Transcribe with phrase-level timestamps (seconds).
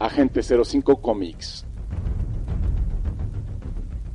[0.00, 1.66] Agente 05 Comics.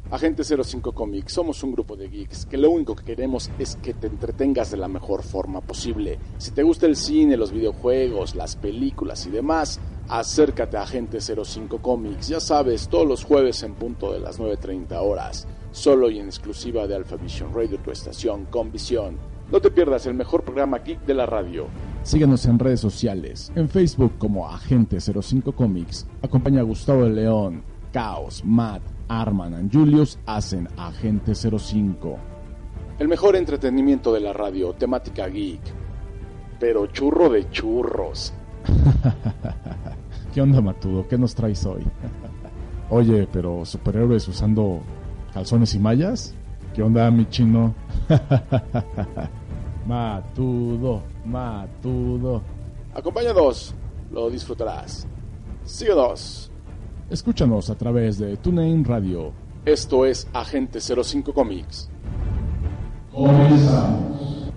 [0.10, 3.94] Agente 05 Comics, somos un grupo de geeks que lo único que queremos es que
[3.94, 6.18] te entretengas de la mejor forma posible.
[6.40, 11.78] Si te gusta el cine, los videojuegos, las películas y demás, acércate a Agente 05
[11.78, 16.26] Comics, ya sabes, todos los jueves en punto de las 9.30 horas, solo y en
[16.26, 19.20] exclusiva de Alpha Vision Radio, tu estación con visión.
[19.52, 21.68] No te pierdas el mejor programa geek de la radio.
[22.06, 26.06] Síguenos en redes sociales, en Facebook como Agente 05 Comics.
[26.22, 32.20] Acompaña a Gustavo de León, Caos, Matt, Arman and Julius hacen Agente 05.
[33.00, 35.60] El mejor entretenimiento de la radio, temática geek.
[36.60, 38.36] Pero churro de churros.
[40.32, 41.08] ¿Qué onda, Matudo?
[41.08, 41.82] ¿Qué nos traes hoy?
[42.92, 44.80] Oye, pero superhéroes usando
[45.34, 46.36] calzones y mallas?
[46.76, 47.74] ¿Qué onda, mi chino?
[49.88, 52.42] matudo, matudo.
[52.94, 53.74] Acompáñanos,
[54.12, 55.08] lo disfrutarás.
[55.64, 56.52] Síguenos.
[57.10, 59.34] Escúchanos a través de TuneIn Radio.
[59.66, 61.90] Esto es Agente 05 Comics.
[63.12, 64.52] Comenzamos.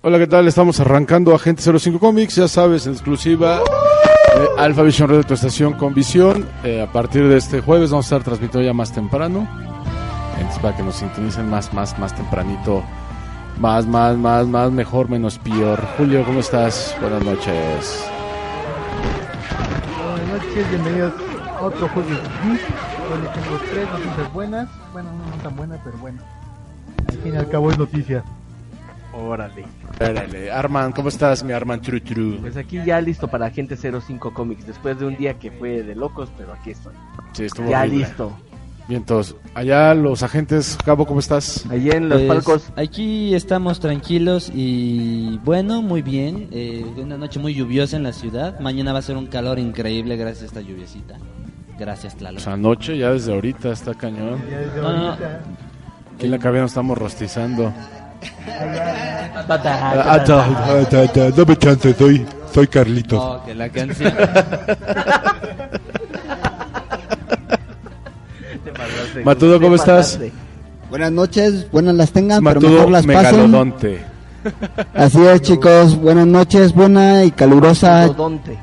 [0.00, 0.48] Hola, ¿qué tal?
[0.48, 3.60] Estamos arrancando Agente 05 Comics, ya sabes, en exclusiva
[4.34, 6.46] de Alpha Vision Radio, tu estación con visión.
[6.64, 9.48] Eh, a partir de este jueves vamos a estar transmitiendo ya más temprano.
[10.62, 12.82] Para que nos sintonicen más, más, más tempranito.
[13.60, 15.80] Más, más, más, más, mejor, menos peor.
[15.96, 16.96] Julio, ¿cómo estás?
[17.00, 18.04] Buenas noches.
[20.02, 21.12] Buenas noches, bienvenidos
[21.54, 22.60] a otro juego de Geek.
[23.12, 24.68] Hoy les tengo tres noticias buenas.
[24.92, 26.20] Bueno, no tan buenas, pero bueno.
[27.08, 28.24] Al fin y al cabo es noticia.
[29.12, 29.64] Órale.
[30.00, 30.50] Órale.
[30.50, 32.38] Arman, ¿cómo estás, mi Arman Tru Tru?
[32.40, 34.66] Pues aquí ya listo para Agente 05 Comics.
[34.66, 36.92] Después de un día que fue de locos, pero aquí estoy.
[37.32, 37.98] Sí, estuvo Ya horrible.
[38.06, 38.32] listo.
[38.86, 39.36] Bien, todos.
[39.54, 41.66] Allá los agentes, Cabo, ¿cómo estás?
[41.70, 42.72] Allí en los Pues, palcos.
[42.76, 46.48] Aquí estamos tranquilos y bueno, muy bien.
[46.52, 48.58] Eh, una noche muy lluviosa en la ciudad.
[48.60, 51.16] Mañana va a ser un calor increíble gracias a esta lluviecita.
[51.78, 52.36] Gracias, Tlaloc.
[52.42, 54.40] Pues anoche, ya desde ahorita está cañón.
[54.50, 55.40] Ya desde No, no, ahorita.
[56.16, 57.72] Aquí en la cabina nos estamos rostizando.
[59.46, 60.24] Pata-
[61.36, 63.18] Dame chance, soy, soy Carlitos.
[63.22, 64.12] Oh, que la canción.
[69.24, 70.18] Matudo, ¿cómo estás?
[70.90, 73.22] Buenas noches, buenas las tengan, pero Matudo mejor las pasen.
[73.36, 74.00] megalodonte.
[74.94, 78.58] Así es, chicos, buenas noches, buena y calurosa Matudodonte.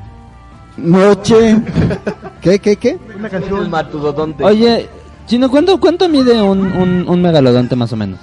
[0.76, 1.56] noche.
[2.40, 2.98] ¿Qué, qué, qué?
[3.16, 3.70] Una canción.
[3.70, 4.42] matudodonte.
[4.44, 4.88] Oye,
[5.26, 8.18] Chino, ¿cuánto, cuánto mide un, un, un megalodonte más o menos?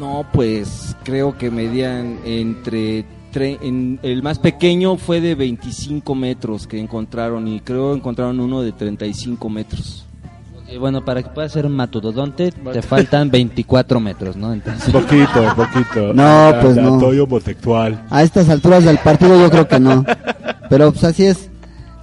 [0.00, 3.04] No, pues creo que medían entre...
[3.32, 8.62] tre- en- el más pequeño fue de 25 metros que encontraron y creo encontraron uno
[8.62, 10.06] de 35 metros.
[10.68, 14.52] Eh, bueno, para que pueda ser un matudodonte te faltan 24 metros, ¿no?
[14.52, 16.14] Entonces, Poquito, poquito.
[16.14, 16.94] No, pues Ya, no.
[16.96, 18.02] Homosexual.
[18.08, 20.04] A estas alturas del partido yo creo que no.
[20.68, 21.50] Pero pues así es.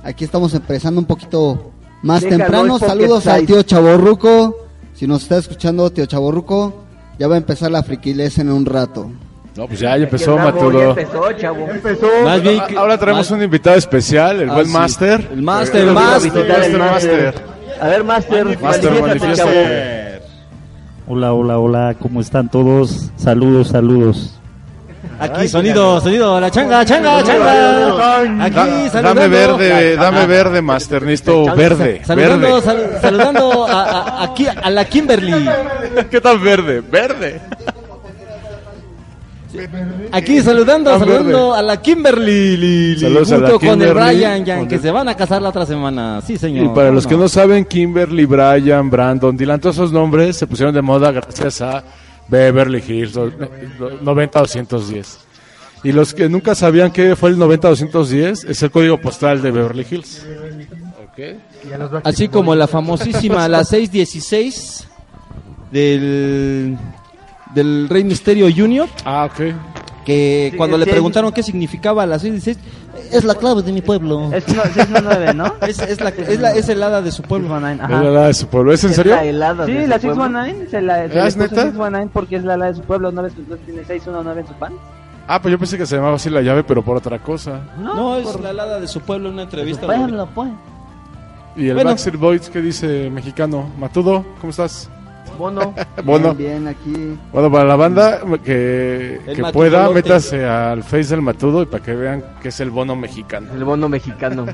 [0.03, 1.72] Aquí estamos empezando un poquito
[2.03, 2.79] más Déjalo, temprano.
[2.79, 4.56] Saludos al tío Chaborruco.
[4.94, 6.84] Si nos está escuchando, tío Chaborruco,
[7.19, 9.09] ya va a empezar la friquilez en un rato.
[9.55, 10.72] No, pues ya, ya empezó Matudo.
[10.95, 11.67] Ya empezó, chavo.
[11.69, 12.07] Empezó.
[12.23, 14.72] Más bien Ah, que- Ahora tenemos más- un invitado especial, el Ah, buen sí.
[14.73, 15.28] Master.
[15.33, 17.33] El Master, el Master, Master.
[17.81, 19.07] A ver, Master, Master, manifiéstate, chavo.
[19.07, 20.22] manifiéstate.
[21.07, 23.11] Hola, hola, hola, ¿cómo están todos?
[23.16, 24.36] Saludos, saludos.
[25.19, 28.44] Aquí sonido, sonido, la changa, changa, changa.
[28.45, 29.19] Aquí Da- saludando.
[29.22, 31.01] dame verde, dame verde, Master.
[31.03, 32.62] Necesito verde, Saludando, verde.
[32.62, 35.34] sal- saludando a, a- aquí a la Kimberly.
[36.12, 36.81] ¿Qué tal verde?
[36.81, 37.41] Verde.
[40.12, 42.57] Aquí saludando, saludando a la Kimberly.
[42.57, 45.16] li- li, a junto la con el Brian, ya, con que el- se van a
[45.16, 46.22] casar la otra semana.
[46.22, 46.66] Sí, señor.
[46.66, 50.46] Y para ¿cómo los que no saben, Kimberly, Brian, Brandon, Dylan, todos esos nombres se
[50.46, 51.84] pusieron de moda gracias a
[52.29, 53.27] Beverly Hills, lo-
[53.79, 55.17] lo- 90-210.
[55.83, 59.85] Y los que nunca sabían qué fue el 90-210, es el código postal de Beverly
[59.89, 60.25] Hills.
[62.03, 64.87] Así como la famosísima, la 616
[65.72, 66.78] del,
[67.53, 69.53] del Rey Misterio Junior, Ah, ok.
[70.05, 72.57] que cuando le preguntaron qué significaba la 616,
[73.11, 74.32] es la clave de mi pueblo.
[74.34, 75.53] Es una- sí, es una nueve, ¿no?
[75.67, 77.47] Es, es la, es, la, es el hada de su pueblo.
[77.59, 78.73] 619, Es la la de su pueblo.
[78.73, 79.16] ¿Es en Es serio?
[79.16, 80.23] la helada Sí, de la su pueblo.
[80.23, 81.49] 619 se la se ¿Ah, le es neta?
[81.55, 84.47] 619 porque es la, la de su pueblo, ¿no ves que entonces tiene 619 en
[84.47, 84.73] su pan?
[85.28, 87.59] Ah, pues yo pensé que se llamaba así la llave, pero por otra cosa.
[87.79, 89.85] No, es la helada de su pueblo en una entrevista.
[89.85, 90.50] Pueblo, pues.
[91.58, 91.90] ¿Y el Bueno.
[91.90, 93.70] Backstreet Boys qué dice mexicano?
[93.79, 94.90] Matudo, ¿cómo estás?
[95.37, 95.73] Bono.
[96.03, 96.34] Bono.
[96.34, 97.17] Bien, bien, aquí.
[97.31, 101.93] Bueno, para la banda que, que pueda, métase al Face del Matudo y para que
[101.93, 103.47] vean que es el bono mexicano.
[103.53, 104.45] El bono mexicano.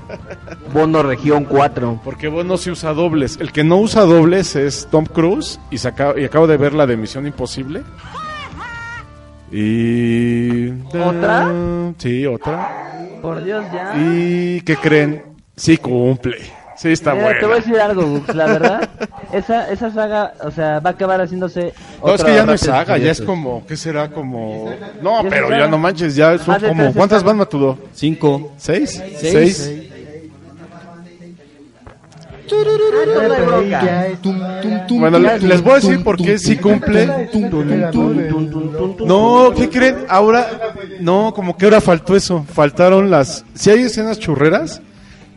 [0.73, 2.01] Bono región 4.
[2.03, 3.37] Porque Bono sí usa dobles.
[3.39, 6.73] El que no usa dobles es Tom Cruise y, se acaba- y acabo de ver
[6.73, 7.81] la de Misión Imposible.
[9.51, 10.69] Y...
[10.97, 11.51] ¿Otra?
[11.97, 12.91] Sí, otra.
[13.21, 13.93] Por Dios, ya.
[13.97, 15.23] ¿Y qué creen?
[15.55, 16.37] Sí cumple.
[16.83, 17.55] Sí está Mira, te voy a buena.
[17.65, 18.89] decir algo, Gux, la verdad,
[19.31, 21.73] esa, esa saga, o sea, va a acabar haciéndose...
[22.05, 24.09] No, es que ya no es saga, ya es como, ¿qué será?
[24.09, 24.69] Como...
[25.01, 26.83] No, Ya pero ya no manches, ya son de como...
[26.83, 27.77] tres ¿Cuántas van, Matudo?
[27.93, 28.51] Cinco.
[28.57, 29.01] ¿Seis?
[29.17, 29.57] Seis.
[29.57, 29.89] ¿Seis?
[34.89, 37.07] Bueno, le- les voy a decir por qué sí cumple.
[39.05, 40.05] No, ¿qué creen?
[40.07, 40.47] Ahora,
[40.99, 42.45] no, como que ahora faltó eso.
[42.53, 43.43] Faltaron las.
[43.53, 44.81] Sí hay escenas churreras,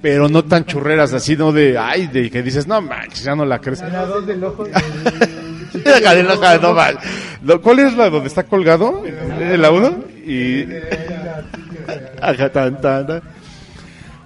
[0.02, 1.78] pero no tan churreras, así, no de.
[1.78, 3.80] Ay, de que dices, no manches, ya no la crees.
[3.80, 4.66] La dos del ojo.
[4.66, 7.10] La no manches.
[7.62, 9.02] ¿Cuál es la donde está colgado?
[9.04, 9.96] ¿Eh, ¿La uno?
[10.26, 10.64] Y.
[12.20, 13.22] Ajá, tan, tan,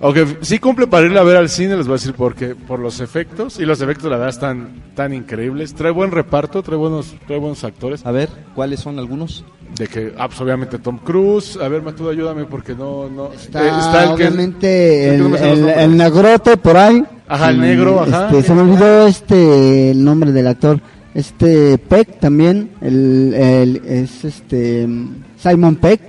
[0.03, 2.55] Ok, sí cumple para irla a ver al cine, les voy a decir por qué.
[2.55, 5.75] Por los efectos, y los efectos la verdad están tan increíbles.
[5.75, 8.07] Trae buen reparto, trae buenos, trae buenos actores.
[8.07, 9.45] A ver, ¿cuáles son algunos?
[9.77, 11.59] De que, ah, pues, obviamente Tom Cruise.
[11.61, 13.11] A ver, Matudo, ayúdame porque no.
[13.11, 17.05] no Está, eh, el que- obviamente el que el, el- el negrote por ahí.
[17.29, 18.27] Ajá, el negro, ajá.
[18.31, 20.81] este, se me olvidó este el nombre del actor.
[21.15, 24.89] Este Peck también, el, el- es este
[25.37, 26.01] Simon Peck.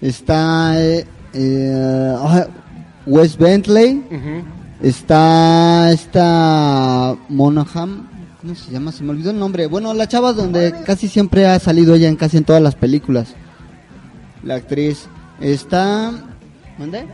[0.00, 1.04] Está eh,
[1.34, 2.46] eh, ah,
[3.06, 4.04] Wes Bentley.
[4.10, 4.44] Ujú.
[4.82, 8.08] Está esta Monaghan,
[8.40, 8.90] ¿cómo se llama?
[8.90, 9.66] Se me olvidó el nombre.
[9.66, 13.34] Bueno, la chava donde casi siempre ha salido ella en casi en todas las películas.
[14.42, 15.06] La actriz
[15.40, 16.12] está
[16.78, 17.06] ¿Dónde?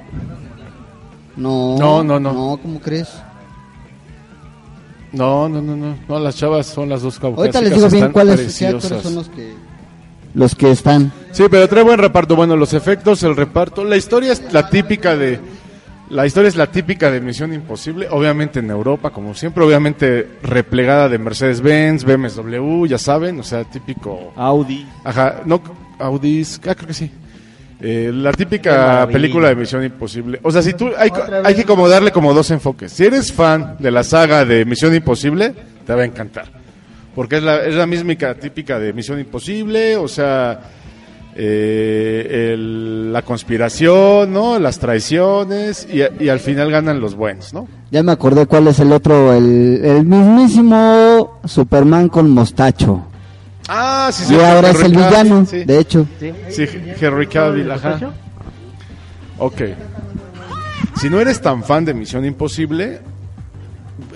[1.37, 1.76] No.
[1.79, 2.32] No, no, no.
[2.32, 3.08] No, ¿cómo crees?
[5.12, 5.96] No, no, no, no.
[6.08, 7.56] No, las chavas son las dos caucásicas.
[7.56, 9.55] Ahorita les digo bien cuáles actores son los que
[10.35, 11.11] los que están.
[11.32, 12.37] Sí, pero trae buen reparto.
[12.37, 13.85] Bueno, los efectos, el reparto.
[13.85, 15.40] La historia es la típica de.
[16.10, 18.08] La historia es la típica de Misión Imposible.
[18.10, 19.62] Obviamente en Europa, como siempre.
[19.62, 23.38] Obviamente replegada de Mercedes-Benz, BMW, ya saben.
[23.40, 24.32] O sea, típico.
[24.37, 24.87] Audi.
[25.05, 25.60] Ajá, no,
[25.99, 26.60] Audis.
[26.66, 27.10] Ah, creo que sí.
[27.81, 30.40] Eh, la típica película de Misión Imposible.
[30.43, 30.90] O sea, si tú.
[30.96, 31.10] Hay,
[31.44, 32.90] hay que como darle como dos enfoques.
[32.90, 35.54] Si eres fan de la saga de Misión Imposible,
[35.87, 36.46] te va a encantar.
[37.14, 40.61] Porque es la, es la mísmica típica de Misión Imposible, o sea,
[41.40, 44.58] eh, el- la conspiración, ¿no?
[44.58, 47.69] Las traiciones, y, y al final ganan los buenos, ¿no?
[47.93, 53.05] Ya me acordé cuál es el otro, el, el mismísimo Superman con mostacho.
[53.69, 54.35] Ah, sí, sí.
[54.35, 56.06] y ahora es el Cavill, villano, Sí, de hecho.
[56.50, 56.64] sí
[57.00, 58.00] Henry Cavill, ajá.
[59.38, 59.62] Ok.
[61.00, 63.00] Si no eres tan fan de Misión Imposible,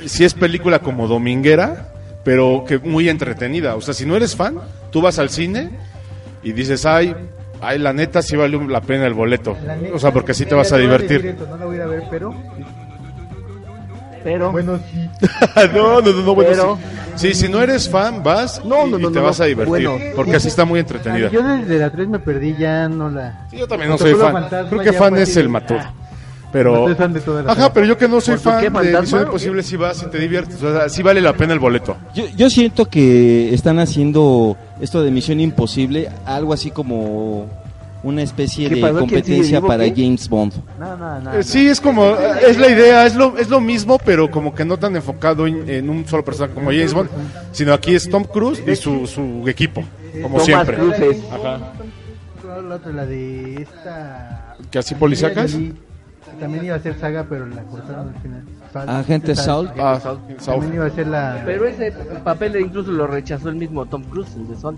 [0.07, 1.93] si es película como dominguera,
[2.25, 3.77] pero que muy entretenida.
[3.77, 4.57] O sea, si no eres fan,
[4.91, 5.71] tú vas al cine
[6.43, 7.15] y dices, ay,
[7.61, 9.57] ay, la neta sí vale la pena el boleto.
[9.61, 11.37] Neta, O sea, porque sí te vas a divertir.
[11.49, 12.35] no la voy a ir a ver, pero
[14.25, 15.09] Pero, bueno, sí.
[15.75, 16.79] no, no, no, no, bueno, Pero-
[17.17, 17.29] sí.
[17.29, 19.45] Sí, si no eres fan, vas No, y, no, no, y te no, vas no.
[19.45, 19.69] a divertir.
[19.69, 19.99] Bueno.
[20.17, 21.29] porque así está muy entretenida.
[21.31, 23.47] Yo desde la 3 me perdí, ya no la...
[23.51, 24.33] Sí, yo también no soy fan.
[24.33, 25.79] Fantasma Creo que fan es el Matón.
[26.53, 29.01] Pero, No fan de ajá, pero yo que no soy ¿Por tu fan qué, de?
[29.01, 30.63] Misión Imposible, si vas y te diviertes.
[30.63, 31.97] O sea, sí vale la pena el boleto.
[32.15, 37.47] Yo, yo siento que están haciendo esto de Misión Imposible algo así como
[38.03, 40.03] una especie ¿Qué de competencia vivo, para qué?
[40.05, 40.53] James Bond.
[40.79, 41.33] no, no, no.
[41.35, 42.17] Eh, sí, es como,
[42.47, 45.71] es la idea, es lo, es lo mismo, pero como que no tan enfocado en,
[45.71, 47.09] en un solo personaje como James Bond,
[47.53, 49.85] sino aquí es Tom Cruise y su, su equipo,
[50.21, 50.77] como Thomas siempre.
[50.77, 51.61] Cruise es- Ajá.
[52.43, 54.57] ¿Cuál La otra, la de esta...
[54.71, 55.57] ¿Que así policíacas?
[56.39, 58.43] También iba a ser saga, pero la cortaron al final.
[58.73, 58.89] Salt.
[58.89, 59.73] Agente Salt.
[59.79, 60.01] Ah.
[60.45, 61.43] También iba a ser la...
[61.45, 61.93] Pero ese
[62.25, 64.77] papel incluso lo rechazó el mismo Tom Cruise, el de Sol.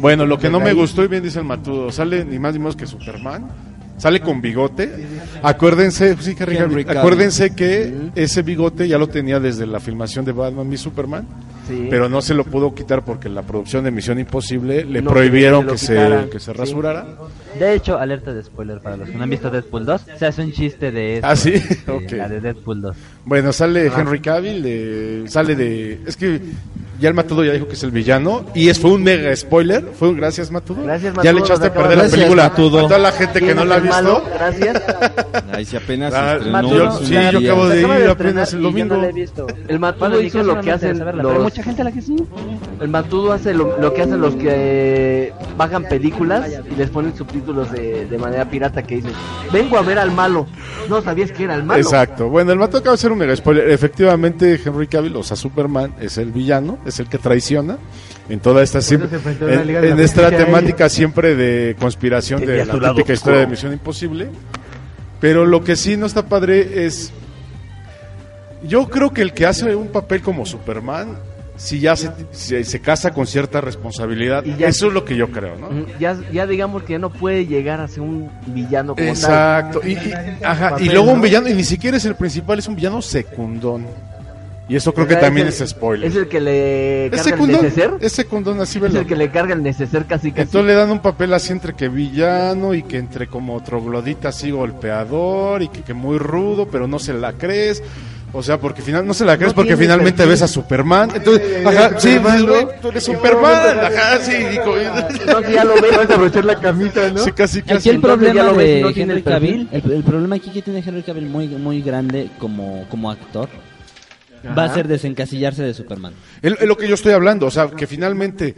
[0.00, 2.58] Bueno, lo que no me gustó, y bien dice el Matudo, sale ni más ni
[2.58, 3.48] menos que Superman,
[3.96, 4.90] sale con bigote.
[5.42, 10.32] Acuérdense, sí, Henry Cavill, acuérdense que ese bigote ya lo tenía desde la filmación de
[10.32, 11.26] Batman v Superman,
[11.66, 11.86] Sí.
[11.90, 15.64] pero no se lo pudo quitar porque la producción de Misión Imposible le No prohibieron
[15.66, 16.58] que que se, que se Sí.
[16.58, 17.06] rasurara.
[17.58, 20.00] De hecho, alerta de spoiler para los que no han visto Deadpool 2.
[20.18, 21.26] Se hace un chiste de eso.
[21.26, 21.52] ¿Ah, sí?
[21.52, 22.12] de Ok.
[22.12, 22.96] La de Deadpool 2.
[23.24, 26.00] Bueno, sale Henry Cavill, de- sale de...
[26.06, 26.40] Es que
[27.00, 29.84] ya el Matudo ya dijo que es el villano y es fue un mega spoiler.
[29.98, 30.82] Fue un gracias Matudo.
[30.84, 32.78] Gracias, Ya le Matudo, echaste a perder la de- película Gracias, Matudo.
[32.78, 34.20] a toda la gente que ¿Quién no la ha el malo?
[34.20, 34.30] visto.
[34.34, 34.82] Gracias.
[35.52, 36.52] Ahí sí apenas Ah, se estrenó.
[36.62, 38.94] Matudo, hace sí, yo acabo de ir de apenas el yo domingo.
[38.96, 39.46] no la he visto.
[39.68, 41.53] El Matudo hizo lo que hacen los...
[41.54, 42.16] mucha gente a la que sí.
[42.80, 47.16] El Matudo hace lo, lo que hacen los que eh, bajan películas y les ponen
[47.16, 49.12] subtítulos de, de manera pirata que dicen,
[49.52, 50.48] vengo a ver al malo.
[50.88, 51.80] No sabías que era el malo.
[51.80, 52.28] Exacto.
[52.28, 53.70] Bueno, el Matudo acaba de ser un mega spoiler.
[53.70, 57.78] Efectivamente, Henry Cavill, o sea, Superman, es el villano, es el que traiciona.
[58.28, 63.46] En toda esta siempre, en, esta temática siempre de conspiración de la típica historia de.
[63.46, 64.28] Misión Imposible.
[65.20, 67.12] Pero lo que sí no está padre es
[68.66, 71.18] yo creo que el que hace un papel como Superman,
[71.56, 75.16] si ya se, se, se casa con cierta responsabilidad, Y ya- eso es lo que
[75.16, 75.68] yo creo, ¿no?
[76.00, 79.80] Ya, ya digamos que ya no puede llegar a ser un villano como Exacto.
[79.86, 81.22] Y, y- ajá, y luego un ¿no?
[81.22, 83.86] villano, y ni siquiera es el principal, es un villano secundón.
[84.66, 86.08] Y eso creo que también es es, el- spoiler.
[86.08, 87.90] Es el que le Es carga el secundón, neceser.
[88.00, 90.40] es secundón, así Es el que le carga el neceser casi casi.
[90.42, 94.50] Entonces le dan un papel así entre que villano y que entre como troglodita así
[94.50, 97.82] golpeador y que, que muy rudo, pero no se la crees.
[98.36, 100.30] O sea, porque final, no se la crees No porque finalmente perfil.
[100.30, 101.10] ves a Superman.
[101.14, 103.78] Entonces, ajá, sí, dices, güey, tú eres Superman.
[103.80, 104.74] Ajá, sí, digo,
[105.26, 105.96] No, ya lo ves.
[105.96, 107.18] Vas a abrochar la camisa, ¿no?
[107.24, 107.88] sí, casi, Aquí casi.
[107.90, 109.22] el Entonces problema ya lo ves y de no Henry el.
[109.24, 113.48] Cavill, el, el problema aquí que tiene Henry Cavill muy muy grande como como actor
[114.58, 116.12] va a ser desencasillarse de Superman.
[116.42, 118.54] Es lo que yo estoy hablando, o sea, que finalmente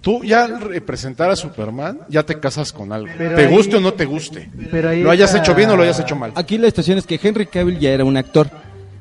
[0.00, 3.08] tú ya al representar a Superman, ya te casas con algo.
[3.16, 4.48] Pero te ahí- guste o no te guste.
[4.70, 6.32] pero ahí lo hayas está- hecho bien o lo hayas hecho mal.
[6.34, 8.48] Aquí la situación es que Henry Cavill ya era un actor.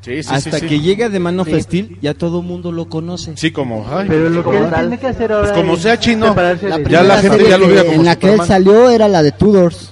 [0.01, 0.67] Sí, sí, Hasta sí, sí.
[0.67, 3.35] que llega de Man of Steel, ya todo el mundo lo conoce.
[3.35, 4.79] Sí, como, ay, Pero lo que Como él tal.
[4.81, 7.67] tiene que hacer ahora Pues como es sea chino, La Ya la gente ya lo
[7.67, 9.91] veía como En la que él salió era la de Tudors.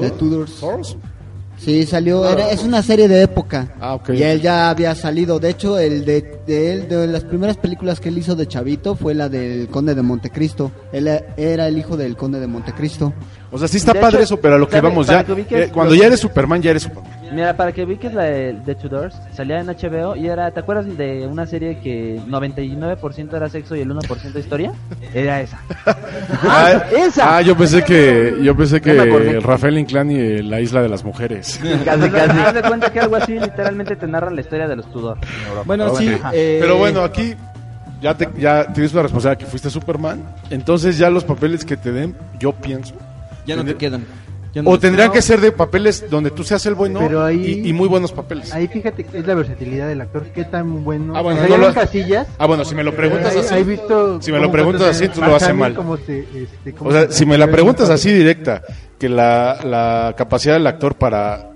[0.00, 0.54] De Tudors.
[0.58, 0.96] ¿Thors?
[1.58, 3.74] Sí, salió, era, es una serie de época.
[3.80, 4.10] Ah, ok.
[4.10, 5.38] Y él ya había salido.
[5.38, 8.96] De hecho, el de, de él, de las primeras películas que él hizo de Chavito
[8.96, 10.70] fue la del Conde de Montecristo.
[10.92, 13.12] Él era el hijo del Conde de Montecristo.
[13.50, 14.88] O sea, sí está De padre hecho, eso, pero a lo que ¿sabe?
[14.88, 15.22] vamos ya.
[15.22, 17.12] que ubiques eh, cuando ya eres Superman, ya eres Superman.
[17.32, 20.86] Mira, para que ubiques la de, de Tudors, salía en HBO y era, ¿te acuerdas
[20.96, 24.72] de una serie que 99% era sexo y el 1% historia?
[25.12, 25.60] Era esa.
[26.46, 27.36] Ah, esa.
[27.36, 28.92] Ah, yo pensé que, yo pensé que.
[29.40, 31.60] Rafael Inclán y eh, la isla de las mujeres.
[31.84, 32.38] Casi, casi.
[32.38, 35.18] Haz de cuenta que algo así literalmente te narran la historia de los Tudor.
[35.64, 36.10] Bueno, sí.
[36.34, 37.34] Eh, Pero bueno, aquí
[38.02, 40.22] ya te, ya tienes una responsabilidad que fuiste Superman.
[40.50, 42.94] Entonces ya los papeles que te den, yo pienso.
[43.46, 44.04] ya no te quedan.
[44.52, 47.24] Ya no O te- tendrían que ser de papeles donde tú seas el bueno Pero
[47.24, 48.52] ahí- y, y muy buenos papeles.
[48.54, 51.12] Ahí fíjate que es la versatilidad del actor, qué tan bueno.
[51.16, 52.28] Ah, bueno, O sea, no lo- casillas.
[52.38, 53.52] Ah, bueno, si me lo preguntas así.
[53.52, 55.98] ahí visto si me lo preguntas así, entonces lo hace Bajani, mal.
[56.06, 58.62] se, este, cómo O sea, se- si me la preguntas así directa,
[58.98, 61.50] que la, la capacidad del actor para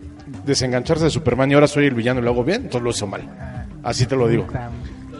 [0.44, 3.06] desengancharse de Superman y ahora soy el villano y lo hago bien, entonces lo hizo
[3.06, 3.22] mal.
[3.82, 4.46] Así te lo digo.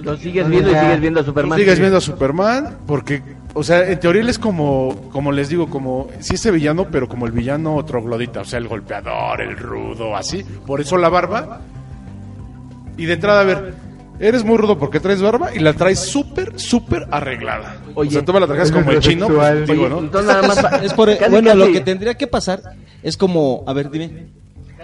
[0.02, 1.58] Lo sigues viendo y sigues viendo a Superman.
[1.58, 3.22] Sigues viendo a Superman porque,
[3.54, 7.08] o sea, en teoría él es como, como les digo, como, sí ese villano, pero
[7.08, 10.44] como el villano troglodita, o sea, el golpeador, el rudo, así.
[10.66, 11.60] Por eso la barba.
[12.96, 13.74] Y de entrada, a ver,
[14.20, 17.76] eres muy rudo porque traes barba y la traes súper, súper arreglada.
[17.94, 19.98] Oye, o sea, tú me la traes es como el chino, pues, digo, Oye, ¿no?
[20.00, 20.82] entonces nada más.
[20.82, 22.62] Es por, casi, bueno, casi, lo que tendría que pasar
[23.02, 24.37] es como, a ver, dime.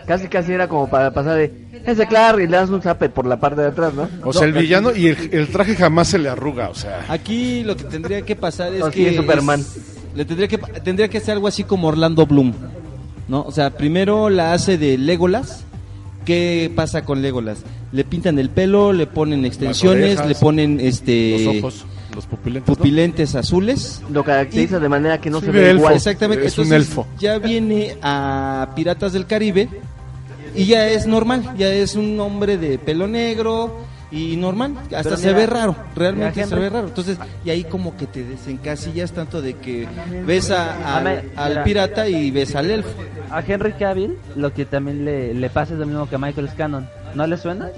[0.07, 1.65] Casi, casi era como para pasar de.
[1.87, 4.09] Ese claro, y le das un zape por la parte de atrás, ¿no?
[4.25, 7.05] O sea, el villano y el, el traje jamás se le arruga, o sea.
[7.09, 9.61] Aquí lo que tendría que pasar es Así que es Superman.
[9.61, 9.77] es-
[10.15, 12.53] le tendría que tendría que ser algo así como Orlando Bloom,
[13.29, 13.43] ¿no?
[13.43, 15.65] O sea, primero la hace de Legolas.
[16.25, 17.59] ¿Qué pasa con Legolas?
[17.93, 22.69] Le pintan el pelo, le ponen extensiones, orejas, le ponen este Los ojos, los pupilentes.
[22.71, 22.75] ¿no?
[22.77, 24.01] pupilentes azules.
[24.11, 25.81] Lo caracteriza de manera que no Sí, se de ve elfo.
[25.81, 25.95] igual.
[25.97, 26.47] Exactamente.
[26.47, 27.07] Es un elfo.
[27.19, 29.69] Ya viene a Piratas del Caribe
[30.55, 33.81] y ya es normal, ya es un hombre de pelo negro
[34.11, 36.87] y normal, hasta se ve raro, realmente se ve raro.
[36.89, 39.89] Entonces, y ahí como que te desencasillas tanto de que
[40.25, 42.91] ves a- al, al pirata y ves al elfo.
[43.31, 46.49] A Henry Cavill lo que también le, le pasa es lo mismo que a Michael
[46.51, 46.89] Scannon.
[47.15, 47.71] ¿No le suena?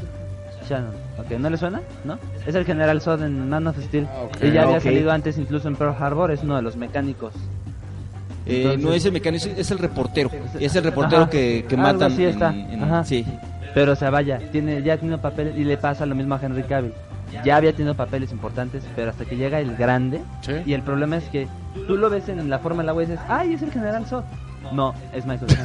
[0.69, 0.95] Shannon.
[1.19, 1.81] Ok, ¿no le suena?
[2.05, 2.19] ¿No?
[2.47, 4.05] Es el General Zod en Man of Steel.
[4.05, 4.37] ok.
[4.43, 7.33] y ya había salido antes incluso en Pearl Harbor, es uno de los mecánicos.
[8.47, 10.31] Eh, Entonces- no es el mecánico, es el reportero.
[10.61, 11.31] Es el reportero Ajá.
[11.31, 12.13] que, que matan.
[12.13, 12.55] así en- está.
[12.55, 13.05] en- Ajá.
[13.05, 13.27] sí.
[13.75, 16.63] Pero, o sea, vaya, tiene, ya tiene papel y le pasa lo mismo a Henry
[16.63, 16.93] Cavill.
[17.45, 20.23] Ya había tenido papeles importantes, pero hasta que llega el grande.
[20.43, 20.53] Sí.
[20.65, 21.49] Y el problema es que
[21.87, 24.23] tú lo ves en la forma del agua y dices, ¡ay, es el General Zod!
[24.73, 25.51] No, es Michael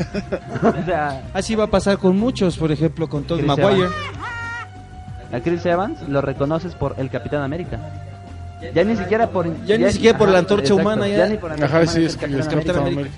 [0.64, 3.88] o sea, Así va a pasar con muchos, por ejemplo, con Todd Maguire.
[5.32, 7.80] a Chris Evans lo reconoces por el Capitán América.
[8.74, 9.66] Ya ni siquiera por...
[9.66, 11.28] Ya ni siquiera por la antorcha humana, ya.
[11.28, 13.02] ni por la Ajá, humana, sí, es que es Capitán Capitán América.
[13.02, 13.18] América.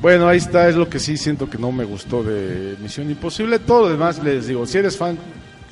[0.00, 3.58] Bueno, ahí está, es lo que sí siento que no me gustó de Misión Imposible.
[3.60, 5.16] Todo lo demás les digo, si eres fan,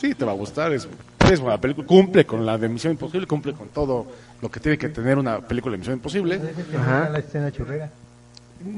[0.00, 0.88] sí te va a gustar, es
[1.32, 4.06] es buena película, cumple con la de Misión Imposible, cumple con todo
[4.40, 6.40] lo que tiene que tener una película de Misión Imposible.
[6.76, 7.08] Ajá.
[7.10, 7.90] La escena churrera.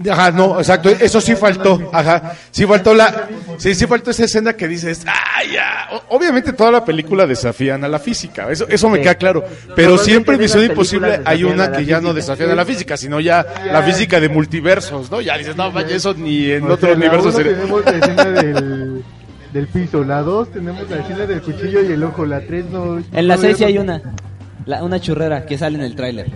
[0.09, 4.53] Ajá, no, exacto, eso sí faltó, ajá, sí faltó la, sí, sí faltó esa escena
[4.53, 9.01] que dices, ah, ya, obviamente toda la película desafían a la física, eso, eso me
[9.01, 9.43] queda claro,
[9.75, 13.19] pero siempre en Misión Imposible hay una que ya no desafían a la física, sino
[13.19, 15.21] ya la física de multiversos, ¿no?
[15.21, 17.53] Ya dices, no, vaya, eso ni en O otro sea, universo sería...
[17.55, 19.05] tenemos la escena del,
[19.53, 22.99] del piso, la 2 tenemos la escena del cuchillo y el ojo, la 3 no...
[23.13, 24.01] En la no 6 sí hay una.
[24.65, 26.31] La- una churrera que sale en el tráiler.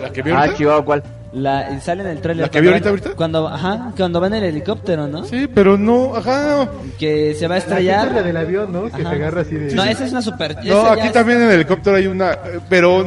[0.00, 1.02] ¿La que vi Ah, chihuahua, ¿cuál?
[1.34, 2.44] La, sale en el tráiler.
[2.46, 3.16] ¿La que vi cuando ahorita, van- ahorita?
[3.16, 5.24] Cuando, ajá, cuando va en el helicóptero, ¿no?
[5.24, 6.68] Sí, pero no, ajá.
[6.98, 8.24] Que se va a La quinta es la estrellar.
[8.24, 8.82] del avión, ¿no?
[8.84, 9.10] Que Ajá.
[9.10, 9.74] se agarra así de...
[9.74, 10.56] No, esa es una super.
[10.64, 12.36] No, aquí es- también en el helicóptero hay una,
[12.68, 13.02] pero...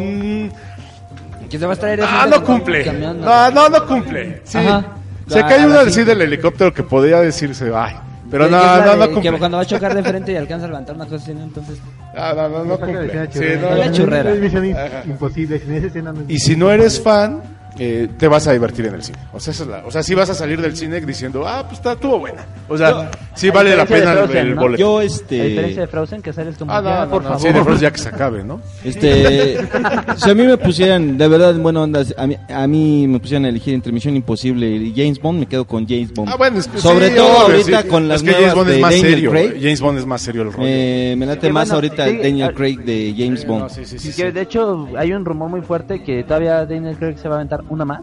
[1.49, 1.99] Que se va a extraer.
[1.99, 2.83] es Ah, no camión, cumple.
[2.83, 4.41] camión, No, no, no cumple.
[4.43, 4.57] Sí.
[4.57, 4.85] Ajá.
[5.27, 7.95] Se Ah, cae a una la así del helicóptero que podría decirse, ay.
[8.31, 9.37] Pero Que- no, que la no, de- no Que cumple.
[9.39, 11.43] cuando va a chocar de frente y alcanza a levantar una cosa así, ¿no?
[11.43, 11.77] entonces.
[12.17, 13.11] Ah, no, no, no la cumple.
[13.31, 13.61] Sí, churrera.
[13.69, 13.91] no, la no.
[13.93, 14.31] churrera.
[14.31, 15.03] Es misión in- Ajá.
[15.05, 17.41] imposible, sin esa escena no es- Y si no eres fan,
[17.77, 19.17] eh, te vas a divertir en el cine.
[19.33, 21.63] O sea, esa es la, o sea, sí vas a salir del cine diciendo, ah,
[21.63, 22.45] pues está, estuvo buena.
[22.69, 24.61] O sea, sí a vale la pena el, el ¿no?
[24.61, 24.79] boleto.
[24.79, 27.29] Yo, A diferencia de este, Frozen, que sales como Ah, no, ya, no, por no,
[27.29, 27.41] favor.
[27.41, 28.61] sí, de Frozen ya que se acabe, ¿no?
[28.83, 29.57] este,
[30.17, 33.49] si a mí me pusieran, de verdad, bueno, a mí, a mí me pusieran a
[33.49, 36.29] elegir entre Misión Imposible y James Bond, me quedo con James Bond.
[36.31, 37.87] Ah, bueno, es que Sobre sí, todo ahorita sí.
[37.87, 39.31] con las es que nuevas James Bond es de más Daniel serio.
[39.31, 39.53] Craig.
[39.61, 40.67] James Bond es más serio el rollo.
[40.69, 43.69] Eh, me late Sí, más bueno, ahorita sí, Daniel ah, Craig de James Bond.
[43.69, 44.31] Sí, sí, sí, Sí, sí.
[44.31, 47.63] de hecho hay un rumor muy fuerte que todavía Daniel Craig se va a aventar
[47.69, 48.01] una más.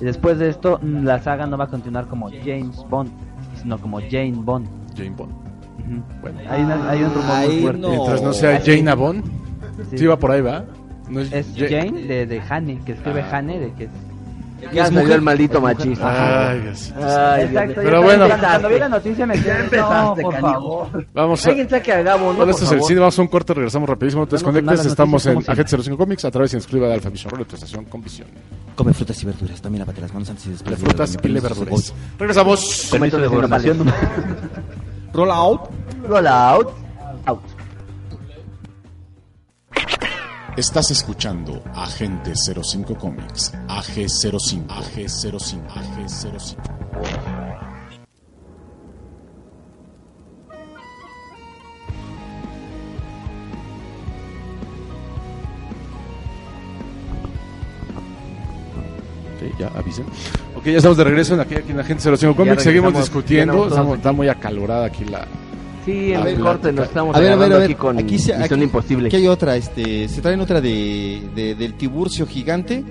[0.00, 3.10] Y después de esto, la saga no va a continuar como James Bond,
[3.60, 4.66] sino como Jane Bond.
[4.96, 5.32] Jane Bond.
[5.32, 6.02] Ujú.
[6.22, 6.38] Bueno.
[6.48, 7.80] Hay, una- hay un rumor Ay, muy fuerte.
[7.80, 7.88] no.
[7.90, 8.60] Mientras no sea.
[8.64, 9.24] Jane Bond.
[9.90, 9.98] Sí.
[9.98, 10.64] Sí, va por ahí, ¿va?
[11.08, 13.90] No Es Ja- Jane de, de Hane, que escribe Hane, de que es...
[14.72, 16.50] Ya salió el maldito machista.
[16.50, 16.92] Ay, Dios.
[16.96, 17.80] Ay, Dios Exacto.
[17.82, 18.28] Pero bueno.
[18.28, 21.06] Cuando vi la noticia me quedé, no, por favor.
[21.12, 21.48] Vamos a...
[21.50, 22.44] Alguien saque a Gabo, ¿no?
[22.44, 25.38] Esto es el cine, vamos a un corte, regresamos rapidísimo, no te desconectes, estamos en
[25.46, 28.28] Agente 05 Comics a través de inscriba de Alfa Vision Roll, tu estación con visión.
[28.74, 31.40] Come frutas y verduras, también lávate las manos antes y después De frutas y le
[31.40, 31.94] verduras.
[32.18, 32.88] Regresamos.
[32.90, 33.92] Permiso de gobernación.
[35.12, 35.60] Roll out.
[36.08, 36.26] Roll.
[36.26, 36.68] Out.
[40.56, 46.56] Estás escuchando Agente 05 Comics, AG05, AG05, AG05.
[59.36, 60.04] Ok, ya avisen.
[60.56, 63.98] Ok, ya estamos de regreso en aquí, aquí en Agente 05 Comics, seguimos discutiendo, estamos,
[63.98, 65.28] está muy acalorada aquí la...
[65.90, 67.64] Sí, en A el ver, corte nos estamos A ver, a ver, a agarrando ver.
[67.64, 69.06] aquí con Aquí, se, Misión aquí- Imposible.
[69.08, 72.84] aquí hay otra, este, se traen otra de, de- del tiburcio gigante.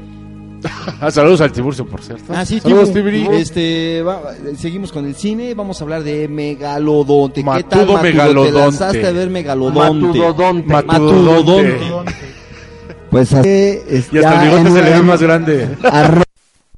[0.99, 2.33] Ah, saludos al Tiburcio, por cierto.
[2.35, 3.21] Ah, sí, saludos, Tiburi.
[3.21, 3.37] Tiburi.
[3.37, 4.21] Este, va-
[4.57, 7.35] seguimos con el cine, vamos a hablar de Megalodonte.
[7.41, 8.01] ¿Qué Matudo tal, Matudo?
[8.01, 8.51] ¿Te Megalodonte.
[8.59, 10.07] lanzaste a ver Megalodonte?
[10.07, 10.67] Matudodonte.
[10.67, 11.79] Matudodonte.
[13.09, 15.69] Pues así, es Y hasta ya el bigote se le ve más grande.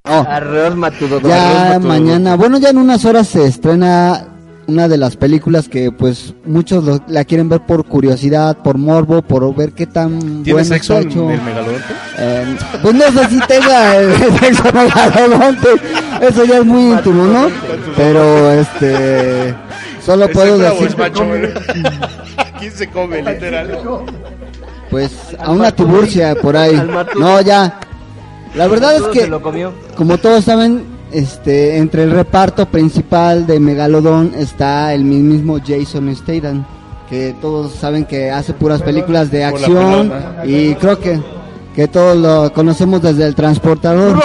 [0.03, 1.27] oh, Arreos Matudodonte.
[1.27, 1.37] ya
[1.79, 1.87] Matudodonte.
[1.87, 4.27] mañana, bueno, ya en unas horas se estrena
[4.67, 9.21] una de las películas que pues muchos lo- la quieren ver por curiosidad, por morbo,
[9.21, 11.29] por ver qué tan ¿Tiene bueno sexo está en hecho.
[11.31, 11.83] el megalodonte?
[12.17, 15.67] Eh, pues no sé si tenga el sexo megalodonte,
[16.21, 17.47] eso ya es muy íntimo, ¿no?
[17.97, 19.53] Pero este,
[20.05, 21.25] solo ¿Es puedo decir, es macho?
[22.59, 23.79] ¿Quién se come, literal?
[24.89, 26.81] pues a una tiburcia por ahí.
[27.19, 27.79] No, ya.
[28.55, 29.31] La verdad es que
[29.95, 36.65] como todos saben, este, entre el reparto principal de Megalodon está el mismo Jason Statham,
[37.09, 40.11] que todos saben que hace puras películas de acción
[40.45, 41.19] y creo que
[41.75, 44.19] que todos lo conocemos desde el transportador.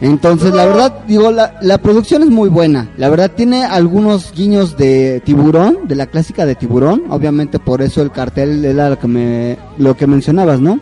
[0.00, 2.88] Entonces, la verdad, digo, la, la producción es muy buena.
[2.96, 7.02] La verdad tiene algunos guiños de tiburón, de la clásica de tiburón.
[7.10, 10.80] Obviamente por eso el cartel era lo que me, lo que mencionabas, ¿no?